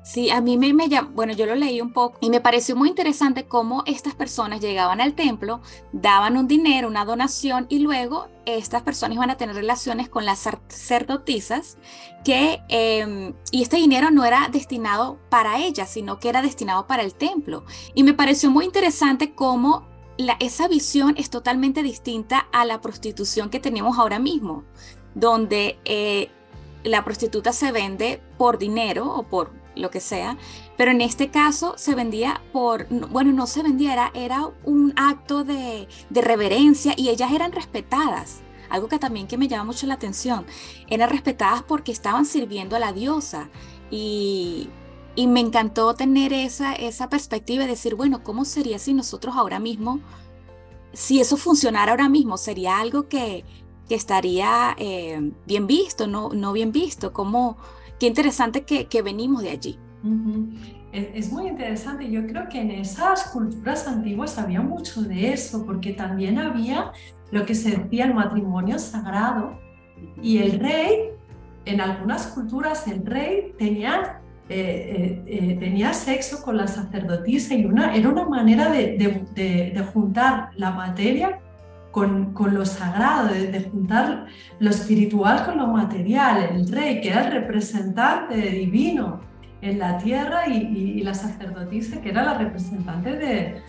Sí, 0.01 0.29
a 0.29 0.39
mí 0.41 0.57
me, 0.57 0.73
me 0.73 0.87
bueno, 1.13 1.33
yo 1.33 1.45
lo 1.45 1.55
leí 1.55 1.81
un 1.81 1.91
poco 1.91 2.17
y 2.21 2.29
me 2.29 2.39
pareció 2.39 2.75
muy 2.75 2.89
interesante 2.89 3.45
cómo 3.45 3.83
estas 3.85 4.15
personas 4.15 4.61
llegaban 4.61 5.01
al 5.01 5.13
templo, 5.13 5.61
daban 5.91 6.37
un 6.37 6.47
dinero, 6.47 6.87
una 6.87 7.05
donación 7.05 7.65
y 7.69 7.79
luego 7.79 8.27
estas 8.45 8.81
personas 8.81 9.15
iban 9.15 9.29
a 9.29 9.37
tener 9.37 9.55
relaciones 9.55 10.09
con 10.09 10.25
las 10.25 10.39
sacerdotisas 10.39 11.77
que, 12.23 12.61
em, 12.69 13.33
y 13.51 13.61
este 13.61 13.77
dinero 13.77 14.09
no 14.09 14.25
era 14.25 14.49
destinado 14.49 15.19
para 15.29 15.59
ellas, 15.59 15.89
sino 15.89 16.19
que 16.19 16.29
era 16.29 16.41
destinado 16.41 16.87
para 16.87 17.03
el 17.03 17.13
templo. 17.13 17.65
Y 17.93 18.03
me 18.03 18.13
pareció 18.13 18.49
muy 18.49 18.65
interesante 18.65 19.33
cómo 19.35 19.85
la, 20.17 20.37
esa 20.39 20.67
visión 20.67 21.15
es 21.17 21.29
totalmente 21.29 21.83
distinta 21.83 22.47
a 22.51 22.65
la 22.65 22.81
prostitución 22.81 23.49
que 23.49 23.59
tenemos 23.59 23.99
ahora 23.99 24.19
mismo, 24.19 24.63
donde 25.13 25.77
eh, 25.85 26.29
la 26.83 27.03
prostituta 27.03 27.53
se 27.53 27.71
vende 27.71 28.21
por 28.37 28.57
dinero 28.57 29.13
o 29.13 29.23
por 29.23 29.58
lo 29.79 29.89
que 29.89 29.99
sea, 29.99 30.37
pero 30.77 30.91
en 30.91 31.01
este 31.01 31.29
caso 31.29 31.73
se 31.77 31.95
vendía 31.95 32.41
por, 32.53 32.87
bueno, 33.09 33.31
no 33.31 33.47
se 33.47 33.63
vendía, 33.63 34.11
era, 34.13 34.49
un 34.63 34.93
acto 34.95 35.43
de, 35.43 35.87
reverencia 36.09 36.93
y 36.95 37.09
ellas 37.09 37.31
eran 37.31 37.51
respetadas. 37.51 38.41
Algo 38.69 38.87
que 38.87 38.99
también 38.99 39.27
que 39.27 39.37
me 39.37 39.47
llama 39.47 39.65
mucho 39.65 39.87
la 39.87 39.95
atención, 39.95 40.45
eran 40.87 41.09
respetadas 41.09 41.63
porque 41.63 41.91
estaban 41.91 42.25
sirviendo 42.25 42.75
a 42.75 42.79
la 42.79 42.93
diosa 42.93 43.49
y, 43.89 44.69
y 45.15 45.27
me 45.27 45.39
encantó 45.39 45.95
tener 45.95 46.33
esa, 46.33 46.73
esa 46.73 47.09
perspectiva 47.09 47.63
de 47.63 47.71
decir, 47.71 47.95
bueno, 47.95 48.23
¿cómo 48.23 48.45
sería 48.45 48.77
si 48.79 48.93
nosotros 48.93 49.35
ahora 49.35 49.59
mismo, 49.59 49.99
si 50.93 51.19
eso 51.19 51.35
funcionara 51.35 51.91
ahora 51.91 52.09
mismo, 52.09 52.37
sería 52.37 52.79
algo 52.79 53.07
que, 53.07 53.43
que 53.89 53.95
estaría 53.95 54.75
eh, 54.77 55.31
bien 55.45 55.67
visto, 55.67 56.07
no, 56.07 56.29
no 56.29 56.53
bien 56.53 56.71
visto? 56.71 57.11
¿Cómo, 57.11 57.57
qué 57.99 58.07
interesante 58.07 58.63
que, 58.63 58.85
que 58.85 59.01
venimos 59.01 59.43
de 59.43 59.49
allí. 59.49 59.79
es, 60.91 61.31
muy 61.31 61.47
interesante. 61.47 62.09
Yo 62.09 62.25
creo 62.25 62.47
que 62.49 62.61
en 62.61 62.71
esas 62.71 63.29
culturas 63.31 63.87
antiguas 63.87 64.37
había 64.37 64.61
mucho 64.61 65.01
de 65.01 65.33
eso, 65.33 65.65
porque 65.65 65.93
también 65.93 66.39
había 66.39 66.91
lo 67.31 67.45
que 67.45 67.53
se 67.55 67.71
decía 67.71 68.05
el 68.05 68.13
matrimonio 68.13 68.79
sagrado. 68.79 69.59
Y 70.21 70.37
el 70.37 70.59
rey, 70.59 71.11
en 71.65 71.81
algunas 71.81 72.27
culturas, 72.27 72.87
el 72.87 73.05
rey 73.05 73.53
tenía, 73.57 74.21
eh, 74.47 74.55
eh, 74.57 75.23
eh, 75.27 75.57
tenía 75.59 75.93
sexo 75.93 76.41
con 76.41 76.57
la 76.57 76.67
sacerdotisa 76.67 77.53
y 77.53 77.65
una, 77.65 77.95
era 77.95 78.09
una 78.09 78.25
manera 78.25 78.71
de, 78.71 78.97
de, 78.97 79.71
de 79.75 79.83
juntar 79.93 80.51
la 80.55 80.71
materia 80.71 81.39
con, 81.91 82.35
lo 82.53 82.65
sagrado, 82.65 83.29
de, 83.29 83.69
juntar 83.71 84.27
lo 84.59 84.69
espiritual 84.69 85.45
con 85.45 85.57
lo 85.57 85.67
material, 85.67 86.49
el 86.51 86.71
rey 86.71 87.01
que 87.01 87.09
era 87.09 87.29
representante 87.29 88.35
divino 88.35 89.21
en 89.61 89.79
la 89.79 89.97
tierra 89.97 90.47
y, 90.47 91.01
la 91.03 91.13
sacerdotisa 91.13 92.01
que 92.01 92.09
era 92.09 92.23
la 92.23 92.37
representante 92.37 93.15
de, 93.15 93.61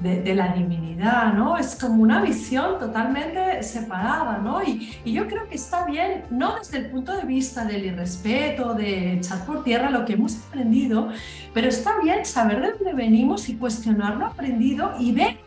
de, 0.00 0.34
la 0.34 0.52
divinidad, 0.52 1.32
¿no? 1.32 1.56
Es 1.56 1.76
como 1.76 2.02
una 2.02 2.20
visión 2.20 2.78
totalmente 2.78 3.62
separada, 3.62 4.38
¿no? 4.38 4.62
Y, 4.62 4.98
y, 5.04 5.12
yo 5.12 5.26
creo 5.28 5.48
que 5.48 5.54
está 5.54 5.86
bien, 5.86 6.24
no 6.30 6.58
desde 6.58 6.78
el 6.78 6.90
punto 6.90 7.16
de 7.16 7.24
vista 7.24 7.64
del 7.64 7.86
irrespeto, 7.86 8.74
de 8.74 9.14
echar 9.14 9.46
por 9.46 9.62
tierra 9.62 9.90
lo 9.90 10.04
que 10.04 10.14
hemos 10.14 10.36
aprendido, 10.48 11.08
pero 11.54 11.68
está 11.68 12.00
bien 12.02 12.24
saber 12.24 12.60
de 12.60 12.72
dónde 12.72 12.92
venimos 12.94 13.48
y 13.48 13.56
cuestionar 13.56 14.16
lo 14.16 14.26
aprendido 14.26 14.92
y 14.98 15.12
ver 15.12 15.38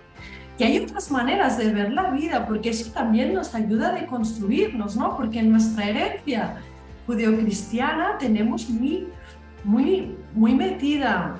que 0.57 0.65
hay 0.65 0.79
otras 0.79 1.11
maneras 1.11 1.57
de 1.57 1.71
ver 1.71 1.91
la 1.91 2.11
vida, 2.11 2.45
porque 2.45 2.69
eso 2.69 2.91
también 2.91 3.33
nos 3.33 3.53
ayuda 3.55 3.89
a 3.89 3.93
deconstruirnos, 3.93 4.95
¿no? 4.95 5.17
Porque 5.17 5.39
en 5.39 5.51
nuestra 5.51 5.89
herencia 5.89 6.57
judeocristiana 7.05 8.17
tenemos 8.17 8.69
muy, 8.69 9.07
muy, 9.63 10.15
muy 10.33 10.55
metida 10.55 11.35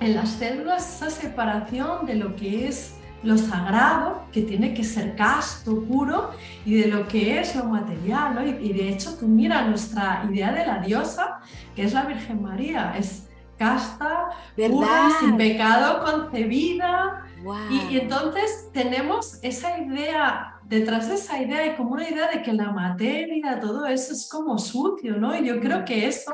en 0.00 0.14
las 0.14 0.30
células 0.30 0.96
esa 0.96 1.10
separación 1.10 2.06
de 2.06 2.14
lo 2.16 2.36
que 2.36 2.68
es 2.68 2.96
lo 3.22 3.38
sagrado, 3.38 4.24
que 4.32 4.42
tiene 4.42 4.74
que 4.74 4.82
ser 4.82 5.14
casto, 5.14 5.82
puro, 5.82 6.30
y 6.64 6.74
de 6.74 6.88
lo 6.88 7.06
que 7.06 7.38
es 7.38 7.54
lo 7.54 7.64
material, 7.64 8.34
¿no? 8.34 8.44
y, 8.44 8.72
de 8.72 8.88
hecho, 8.88 9.16
tú 9.16 9.28
mira 9.28 9.62
nuestra 9.68 10.24
idea 10.28 10.52
de 10.52 10.66
la 10.66 10.78
diosa, 10.78 11.40
que 11.76 11.84
es 11.84 11.92
la 11.92 12.02
Virgen 12.02 12.42
María, 12.42 12.94
es 12.98 13.28
casta, 13.56 14.30
pura, 14.56 15.08
sin 15.20 15.36
pecado, 15.36 16.04
concebida, 16.04 17.26
y, 17.70 17.98
entonces 17.98 18.70
tenemos 18.72 19.38
esa 19.42 19.78
idea, 19.78 20.60
detrás 20.64 21.08
de 21.08 21.14
esa 21.14 21.42
idea 21.42 21.58
hay 21.58 21.76
como 21.76 21.92
una 21.92 22.08
idea 22.08 22.30
de 22.30 22.42
que 22.42 22.52
la 22.52 22.70
materia, 22.72 23.58
todo 23.60 23.86
eso 23.86 24.12
es 24.12 24.28
como 24.28 24.58
sucio, 24.58 25.16
¿no? 25.16 25.36
Y 25.36 25.46
yo 25.46 25.60
creo 25.60 25.84
que 25.84 26.06
eso 26.06 26.32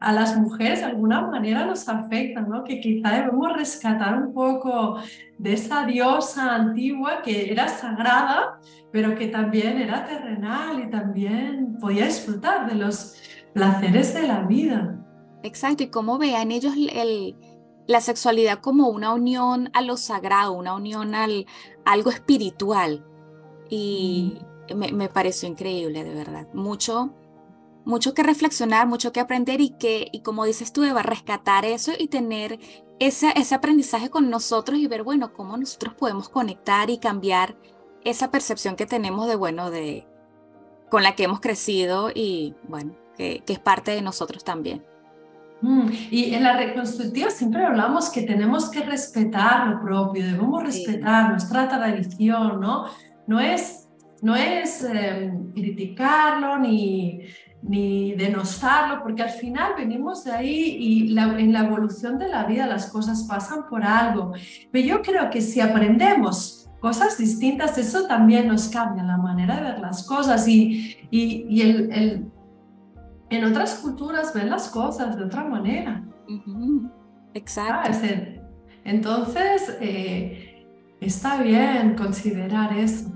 a 0.00 0.12
las 0.12 0.36
mujeres 0.36 0.80
de 0.80 0.86
alguna 0.86 1.20
manera 1.20 1.64
nos 1.64 1.88
afecta, 1.88 2.40
¿no? 2.40 2.64
Que 2.64 2.80
quizá 2.80 3.10
debemos 3.10 3.52
rescatar 3.52 4.20
un 4.20 4.34
poco 4.34 4.96
de 5.38 5.52
esa 5.52 5.86
diosa 5.86 6.56
antigua 6.56 7.22
que 7.22 7.52
era 7.52 7.68
sagrada, 7.68 8.58
pero 8.90 9.14
que 9.14 9.28
también 9.28 9.80
era 9.80 10.04
terrenal 10.04 10.80
y 10.80 10.90
también 10.90 11.78
podía 11.80 12.06
disfrutar 12.06 12.68
de 12.68 12.74
los 12.74 13.16
placeres 13.54 14.12
de 14.14 14.26
la 14.26 14.40
vida. 14.40 14.98
Exacto, 15.44 15.84
y 15.84 15.88
cómo 15.88 16.18
vean 16.18 16.50
ellos 16.50 16.74
el 16.76 17.36
la 17.86 18.00
sexualidad 18.00 18.60
como 18.60 18.88
una 18.88 19.12
unión 19.12 19.70
a 19.74 19.82
lo 19.82 19.96
sagrado, 19.96 20.52
una 20.52 20.74
unión 20.74 21.14
al 21.14 21.46
algo 21.84 22.10
espiritual. 22.10 23.04
Y 23.68 24.38
me, 24.74 25.08
pareció 25.08 25.48
increíble, 25.48 26.04
de 26.04 26.14
verdad. 26.14 26.48
Mucho, 26.52 27.14
mucho 27.84 28.14
que 28.14 28.22
reflexionar, 28.22 28.86
mucho 28.86 29.12
que 29.12 29.20
aprender 29.20 29.60
y 29.60 29.70
que, 29.70 30.08
y 30.12 30.20
como 30.20 30.44
dices 30.44 30.72
tú, 30.72 30.84
Eva, 30.84 31.02
rescatar 31.02 31.64
eso 31.64 31.92
y 31.98 32.08
tener 32.08 32.58
ese, 32.98 33.32
ese 33.36 33.54
aprendizaje 33.54 34.10
con 34.10 34.30
nosotros 34.30 34.78
y 34.78 34.86
ver, 34.86 35.02
bueno, 35.02 35.32
cómo 35.32 35.56
nosotros 35.56 35.94
podemos 35.94 36.28
conectar 36.28 36.90
y 36.90 36.98
cambiar 36.98 37.56
esa 38.04 38.30
percepción 38.30 38.76
que 38.76 38.86
tenemos 38.86 39.26
de, 39.26 39.36
bueno, 39.36 39.70
de 39.70 40.06
con 40.90 41.02
la 41.02 41.14
que 41.16 41.24
hemos 41.24 41.40
crecido 41.40 42.10
y, 42.14 42.54
bueno, 42.68 42.94
que 43.16 43.42
es 43.46 43.58
parte 43.58 43.92
de 43.92 44.02
nosotros 44.02 44.44
también. 44.44 44.84
Mm, 45.62 45.90
y 46.10 46.34
en 46.34 46.42
la 46.42 46.56
reconstructiva 46.56 47.30
siempre 47.30 47.64
hablamos 47.64 48.10
que 48.10 48.22
tenemos 48.22 48.68
que 48.68 48.80
respetar 48.80 49.68
lo 49.68 49.80
propio, 49.80 50.24
debemos 50.24 50.62
respetar 50.62 51.30
nuestra 51.30 51.68
tradición, 51.68 52.60
¿no? 52.60 52.86
No 53.28 53.38
es, 53.38 53.88
no 54.22 54.34
es 54.34 54.82
em, 54.82 55.52
criticarlo 55.52 56.58
ni, 56.58 57.20
ni 57.62 58.12
denostarlo, 58.14 59.04
porque 59.04 59.22
al 59.22 59.30
final 59.30 59.74
venimos 59.78 60.24
de 60.24 60.32
ahí 60.32 60.76
y 60.80 61.16
en 61.16 61.52
la 61.52 61.60
evolución 61.60 62.18
de 62.18 62.28
la 62.28 62.44
vida 62.44 62.66
las 62.66 62.86
cosas 62.90 63.22
pasan 63.28 63.68
por 63.70 63.84
algo. 63.84 64.32
Pero 64.72 64.86
yo 64.88 65.02
creo 65.02 65.30
que 65.30 65.40
si 65.40 65.60
aprendemos 65.60 66.68
cosas 66.80 67.16
distintas, 67.18 67.78
eso 67.78 68.08
también 68.08 68.48
nos 68.48 68.68
cambia 68.68 69.04
la 69.04 69.16
manera 69.16 69.56
de 69.56 69.62
ver 69.62 69.78
las 69.78 70.04
cosas 70.04 70.48
y, 70.48 70.96
y, 71.12 71.46
y 71.48 71.60
el 71.60 72.32
en 73.36 73.44
otras 73.44 73.76
culturas 73.76 74.34
ven 74.34 74.50
las 74.50 74.68
cosas 74.68 75.16
de 75.16 75.24
otra 75.24 75.44
manera. 75.44 76.02
Exacto. 77.34 77.90
Entonces, 78.84 79.78
eh, 79.80 80.66
está 81.00 81.42
bien 81.42 81.94
considerar 81.96 82.76
eso. 82.76 83.10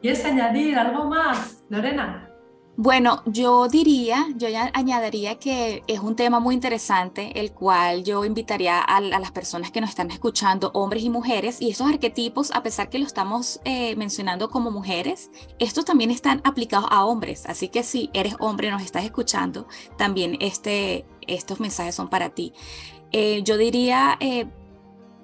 ¿Quieres 0.00 0.24
añadir 0.24 0.78
algo 0.78 1.06
más, 1.06 1.64
Lorena? 1.68 2.30
Bueno, 2.80 3.24
yo 3.26 3.66
diría, 3.66 4.28
yo 4.36 4.48
ya 4.48 4.70
añadiría 4.72 5.34
que 5.40 5.82
es 5.88 5.98
un 5.98 6.14
tema 6.14 6.38
muy 6.38 6.54
interesante, 6.54 7.40
el 7.40 7.50
cual 7.50 8.04
yo 8.04 8.24
invitaría 8.24 8.78
a, 8.80 9.00
las 9.00 9.32
personas 9.32 9.72
que 9.72 9.80
nos 9.80 9.90
están 9.90 10.12
escuchando, 10.12 10.70
hombres 10.74 11.02
y 11.02 11.10
mujeres, 11.10 11.60
y 11.60 11.70
esos 11.70 11.88
arquetipos, 11.88 12.52
a 12.52 12.62
pesar 12.62 12.88
que 12.88 13.00
lo 13.00 13.04
estamos 13.04 13.60
eh, 13.64 13.96
mencionando 13.96 14.48
como 14.48 14.70
mujeres, 14.70 15.32
estos 15.58 15.86
también 15.86 16.12
están 16.12 16.40
aplicados 16.44 16.86
a 16.92 17.04
hombres. 17.04 17.46
Así 17.46 17.66
que 17.66 17.82
si 17.82 18.10
eres 18.12 18.36
hombre 18.38 18.68
y 18.68 18.70
nos 18.70 18.82
estás 18.82 19.02
escuchando, 19.02 19.66
también 19.96 20.36
este, 20.38 21.04
estos 21.26 21.58
mensajes 21.58 21.96
son 21.96 22.08
para 22.08 22.30
ti. 22.30 22.52
Eh, 23.10 23.42
yo 23.42 23.56
diría, 23.56 24.16
eh, 24.20 24.46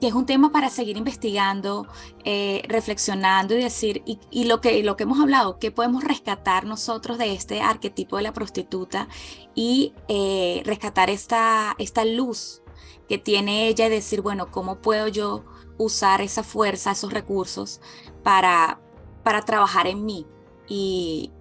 que 0.05 0.09
es 0.09 0.15
un 0.15 0.27
tema 0.27 0.53
para 0.53 0.69
seguir 0.69 0.99
investigando, 0.99 1.87
eh, 2.27 2.61
reflexionando 2.69 3.55
y 3.55 3.63
decir, 3.63 4.03
y, 4.05 4.45
lo, 4.45 4.61
que, 4.61 4.83
lo 4.83 4.99
que 4.99 5.05
hemos 5.05 5.19
hablado, 5.19 5.59
qué 5.59 5.71
podemos 5.71 6.05
rescatar 6.05 6.67
nosotros 6.67 7.17
de 7.17 7.33
este 7.33 7.63
arquetipo 7.63 8.19
de 8.19 8.25
la 8.25 8.35
prostituta 8.35 9.09
y 9.55 9.95
eh, 10.09 10.61
rescatar 10.67 11.09
esta, 11.09 11.75
esta 11.79 12.05
luz 12.05 12.61
que 13.09 13.17
tiene 13.17 13.67
ella 13.67 13.87
y 13.87 13.89
decir, 13.89 14.21
bueno, 14.21 14.51
¿cómo 14.51 14.83
puedo 14.83 15.09
yo 15.09 15.47
usar 15.79 16.21
esa 16.21 16.43
fuerza, 16.43 16.91
esos 16.91 17.11
recursos 17.11 17.81
para, 18.23 18.83
para 19.23 19.41
trabajar 19.41 19.87
en 19.87 20.05
mí 20.05 20.27
y, 20.69 21.33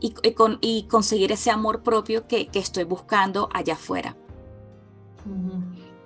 y, 0.00 0.82
conseguir 0.84 1.32
ese 1.32 1.50
amor 1.50 1.82
propio 1.82 2.26
que, 2.26 2.46
que 2.46 2.60
estoy 2.60 2.84
buscando 2.84 3.50
allá 3.52 3.74
afuera? 3.74 4.16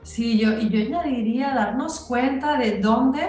Sí, 0.02 0.38
yo, 0.38 0.58
y 0.58 0.68
yo 0.70 0.98
añadiría 0.98 1.54
darnos 1.54 2.00
cuenta 2.00 2.56
de 2.56 2.80
dónde, 2.80 3.20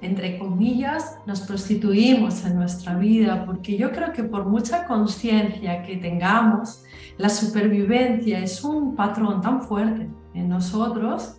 entre 0.00 0.38
comillas, 0.38 1.18
nos 1.26 1.42
prostituimos 1.42 2.44
en 2.46 2.56
nuestra 2.56 2.94
vida, 2.96 3.44
porque 3.44 3.76
yo 3.76 3.92
creo 3.92 4.12
que 4.12 4.24
por 4.24 4.46
mucha 4.46 4.86
conciencia 4.86 5.82
que 5.82 5.96
tengamos, 5.98 6.84
la 7.18 7.28
supervivencia 7.28 8.38
es 8.38 8.64
un 8.64 8.96
patrón 8.96 9.42
tan 9.42 9.62
fuerte 9.62 10.08
en 10.32 10.48
nosotros 10.48 11.36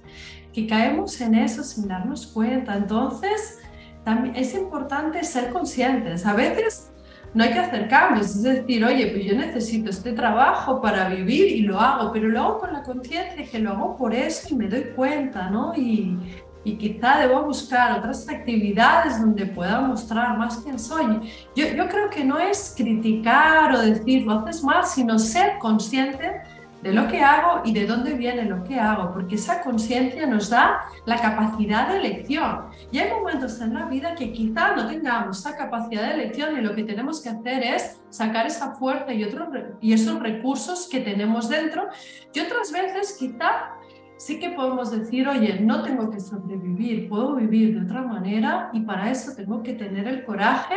que 0.54 0.68
caemos 0.68 1.20
en 1.22 1.36
eso 1.36 1.64
sin 1.64 1.88
darnos 1.88 2.28
cuenta. 2.28 2.76
Entonces, 2.76 3.60
también 4.04 4.36
es 4.36 4.54
importante 4.54 5.24
ser 5.24 5.50
conscientes. 5.52 6.26
A 6.26 6.34
veces 6.34 6.91
no 7.34 7.44
hay 7.44 7.54
que 7.54 7.60
hacer 7.60 7.88
es 8.20 8.44
decir, 8.44 8.84
oye, 8.84 9.08
pues 9.08 9.26
yo 9.26 9.36
necesito 9.36 9.90
este 9.90 10.12
trabajo 10.12 10.82
para 10.82 11.10
vivir 11.10 11.48
y 11.48 11.62
lo 11.62 11.80
hago, 11.80 12.12
pero 12.12 12.28
lo 12.28 12.42
hago 12.42 12.60
con 12.60 12.74
la 12.74 12.84
conciencia 12.84 13.46
que 13.50 13.60
lo 13.60 13.72
hago 13.72 13.98
por 13.98 14.14
eso 14.14 14.48
y 14.50 14.56
me 14.56 14.68
doy 14.68 14.86
cuenta, 14.96 15.50
¿no? 15.50 15.74
Y, 15.76 16.18
y 16.64 16.76
quizá 16.76 17.20
debo 17.20 17.44
buscar 17.44 17.98
otras 17.98 18.28
actividades 18.28 19.20
donde 19.20 19.46
pueda 19.46 19.80
mostrar 19.82 20.38
más 20.38 20.58
quién 20.58 20.78
soy. 20.78 21.32
Yo, 21.56 21.68
yo 21.68 21.88
creo 21.88 22.10
que 22.10 22.24
no 22.24 22.38
es 22.38 22.74
criticar 22.76 23.74
o 23.74 23.80
decir 23.80 24.24
lo 24.24 24.34
haces 24.34 24.64
mal, 24.64 24.86
sino 24.86 25.18
ser 25.18 25.58
consciente 25.60 26.42
de 26.82 26.94
lo 26.94 27.08
que 27.08 27.22
hago 27.22 27.62
y 27.64 27.74
de 27.74 27.86
dónde 27.86 28.14
viene 28.14 28.46
lo 28.46 28.64
que 28.64 28.80
hago, 28.80 29.14
porque 29.14 29.36
esa 29.36 29.62
conciencia 29.62 30.26
nos 30.26 30.50
da 30.50 30.82
la 31.06 31.22
capacidad 31.22 31.90
de 31.90 31.98
elección. 31.98 32.66
Y 32.92 33.00
hay 33.00 33.12
momentos 33.12 33.60
en 33.62 33.74
la 33.74 33.86
vida 33.86 34.16
que 34.16 34.32
quizá 34.32 34.76
no 34.76 34.88
tengamos 34.88 35.40
esa 35.40 35.56
capacidad 35.56 36.08
de 36.08 36.14
elección 36.16 36.58
y 36.58 36.62
lo 36.62 36.74
que 36.76 36.84
tenemos 36.84 37.22
que 37.22 37.30
hacer 37.30 37.64
es 37.64 38.02
sacar 38.10 38.48
esa 38.48 38.74
fuerza 38.76 39.14
y, 39.14 39.24
otros, 39.24 39.50
y 39.80 39.94
esos 39.94 40.20
recursos 40.20 40.88
que 40.90 41.02
tenemos 41.02 41.50
dentro. 41.50 41.88
Y 42.34 42.40
otras 42.40 42.72
veces 42.72 43.16
quizá 43.20 43.74
sí 44.18 44.40
que 44.40 44.50
podemos 44.50 44.92
decir, 44.92 45.28
oye, 45.28 45.60
no 45.60 45.84
tengo 45.84 46.10
que 46.10 46.20
sobrevivir, 46.20 47.10
puedo 47.10 47.36
vivir 47.36 47.76
de 47.76 47.86
otra 47.86 48.02
manera 48.02 48.70
y 48.74 48.82
para 48.82 49.10
eso 49.10 49.34
tengo 49.36 49.64
que 49.64 49.74
tener 49.74 50.08
el 50.08 50.24
coraje 50.24 50.76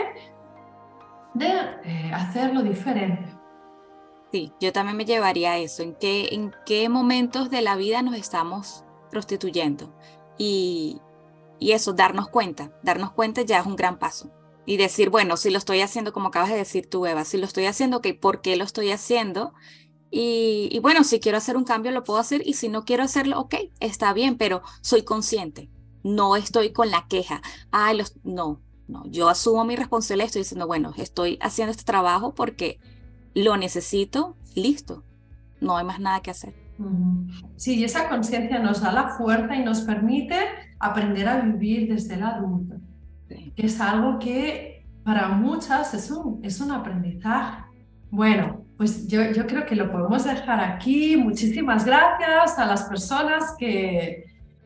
de 1.35 1.51
eh, 1.85 2.11
hacerlo 2.14 2.62
diferente. 2.62 3.34
Sí, 4.35 4.53
yo 4.61 4.73
también 4.73 4.97
me 4.97 5.05
llevaría 5.05 5.53
a 5.53 5.59
eso, 5.59 5.85
en 5.85 5.94
qué, 5.94 6.31
en 6.33 6.53
qué 6.66 6.88
momentos 6.88 7.51
de 7.51 7.62
la 7.62 7.77
vida 7.77 8.03
nos 8.03 8.16
estamos 8.16 8.83
prostituyendo. 9.09 9.94
Y, 10.37 11.01
y 11.61 11.70
eso, 11.70 11.92
darnos 11.92 12.27
cuenta, 12.27 12.73
darnos 12.83 13.12
cuenta 13.12 13.42
ya 13.42 13.61
es 13.61 13.66
un 13.66 13.77
gran 13.77 14.01
paso. 14.01 14.33
Y 14.66 14.77
decir, 14.77 15.09
bueno, 15.09 15.37
si 15.37 15.51
lo 15.51 15.59
estoy 15.59 15.83
haciendo, 15.83 16.12
como 16.12 16.27
acabas 16.27 16.51
de 16.51 16.57
decir 16.57 16.90
tú, 16.90 17.07
Eva, 17.07 17.25
si 17.25 17.38
lo 17.38 17.44
estoy 17.44 17.66
haciendo, 17.66 17.99
ok, 17.99 18.09
¿por 18.20 18.40
qué 18.40 18.57
lo 18.57 18.64
estoy 18.64 18.90
haciendo? 18.90 19.53
Y, 20.11 20.68
y, 20.73 20.81
bueno, 20.81 21.05
si 21.05 21.20
quiero 21.20 21.38
hacer 21.38 21.57
un 21.57 21.62
cambio, 21.62 21.92
lo 21.92 22.03
puedo 22.03 22.18
hacer. 22.18 22.42
Y 22.44 22.55
si 22.55 22.68
no 22.68 22.85
quiero 22.85 23.05
hacerlo, 23.05 23.38
ok, 23.38 23.55
está 23.79 24.12
bien, 24.14 24.37
pero 24.37 24.62
soy 24.81 25.05
consciente. 25.05 25.70
No 26.03 26.35
estoy 26.35 26.73
con 26.73 26.90
la 26.90 27.07
queja. 27.07 27.40
Ay, 27.70 27.97
los, 27.99 28.16
no, 28.25 28.61
no, 28.88 29.05
yo 29.07 29.29
asumo 29.29 29.64
mi 29.64 29.77
responsabilidad. 29.77 30.27
Estoy 30.27 30.42
diciendo, 30.42 30.66
bueno, 30.66 30.92
estoy 30.97 31.38
haciendo 31.40 31.70
este 31.70 31.85
trabajo 31.85 32.35
porque 32.35 32.81
lo 33.35 33.57
necesito, 33.57 34.37
listo, 34.55 35.03
no 35.61 35.77
hay 35.77 35.85
más 35.85 36.01
nada 36.01 36.20
que 36.20 36.31
hacer. 36.31 36.55
Sí, 37.57 37.77
y 37.77 37.85
esa 37.85 38.09
conciencia 38.09 38.59
nos 38.59 38.81
da 38.81 38.92
la 38.92 39.09
fuerza 39.11 39.55
y 39.55 39.64
nos 39.64 39.83
permite 39.83 40.37
aprender 40.79 41.29
a 41.29 41.40
vivir 41.40 41.92
desde 41.92 42.14
el 42.14 42.23
adulto, 42.23 42.77
que 43.29 43.53
es 43.66 43.81
algo 43.81 44.18
que 44.18 44.85
para 45.05 45.29
muchas 45.29 45.94
es 45.94 46.11
un, 46.11 46.40
es 46.42 46.61
un 46.61 46.73
aprendizaje. 46.73 47.62
Bueno, 48.11 48.64
pues 48.77 49.07
yo, 49.07 49.23
yo 49.33 49.47
creo 49.47 49.66
que 49.66 49.77
lo 49.77 49.90
podemos 49.90 50.25
dejar 50.25 50.61
aquí. 50.61 51.16
Muchísimas 51.16 51.85
gracias 51.85 52.59
a 52.59 52.66
las 52.66 52.85
personas 52.85 53.55
que, 53.59 54.25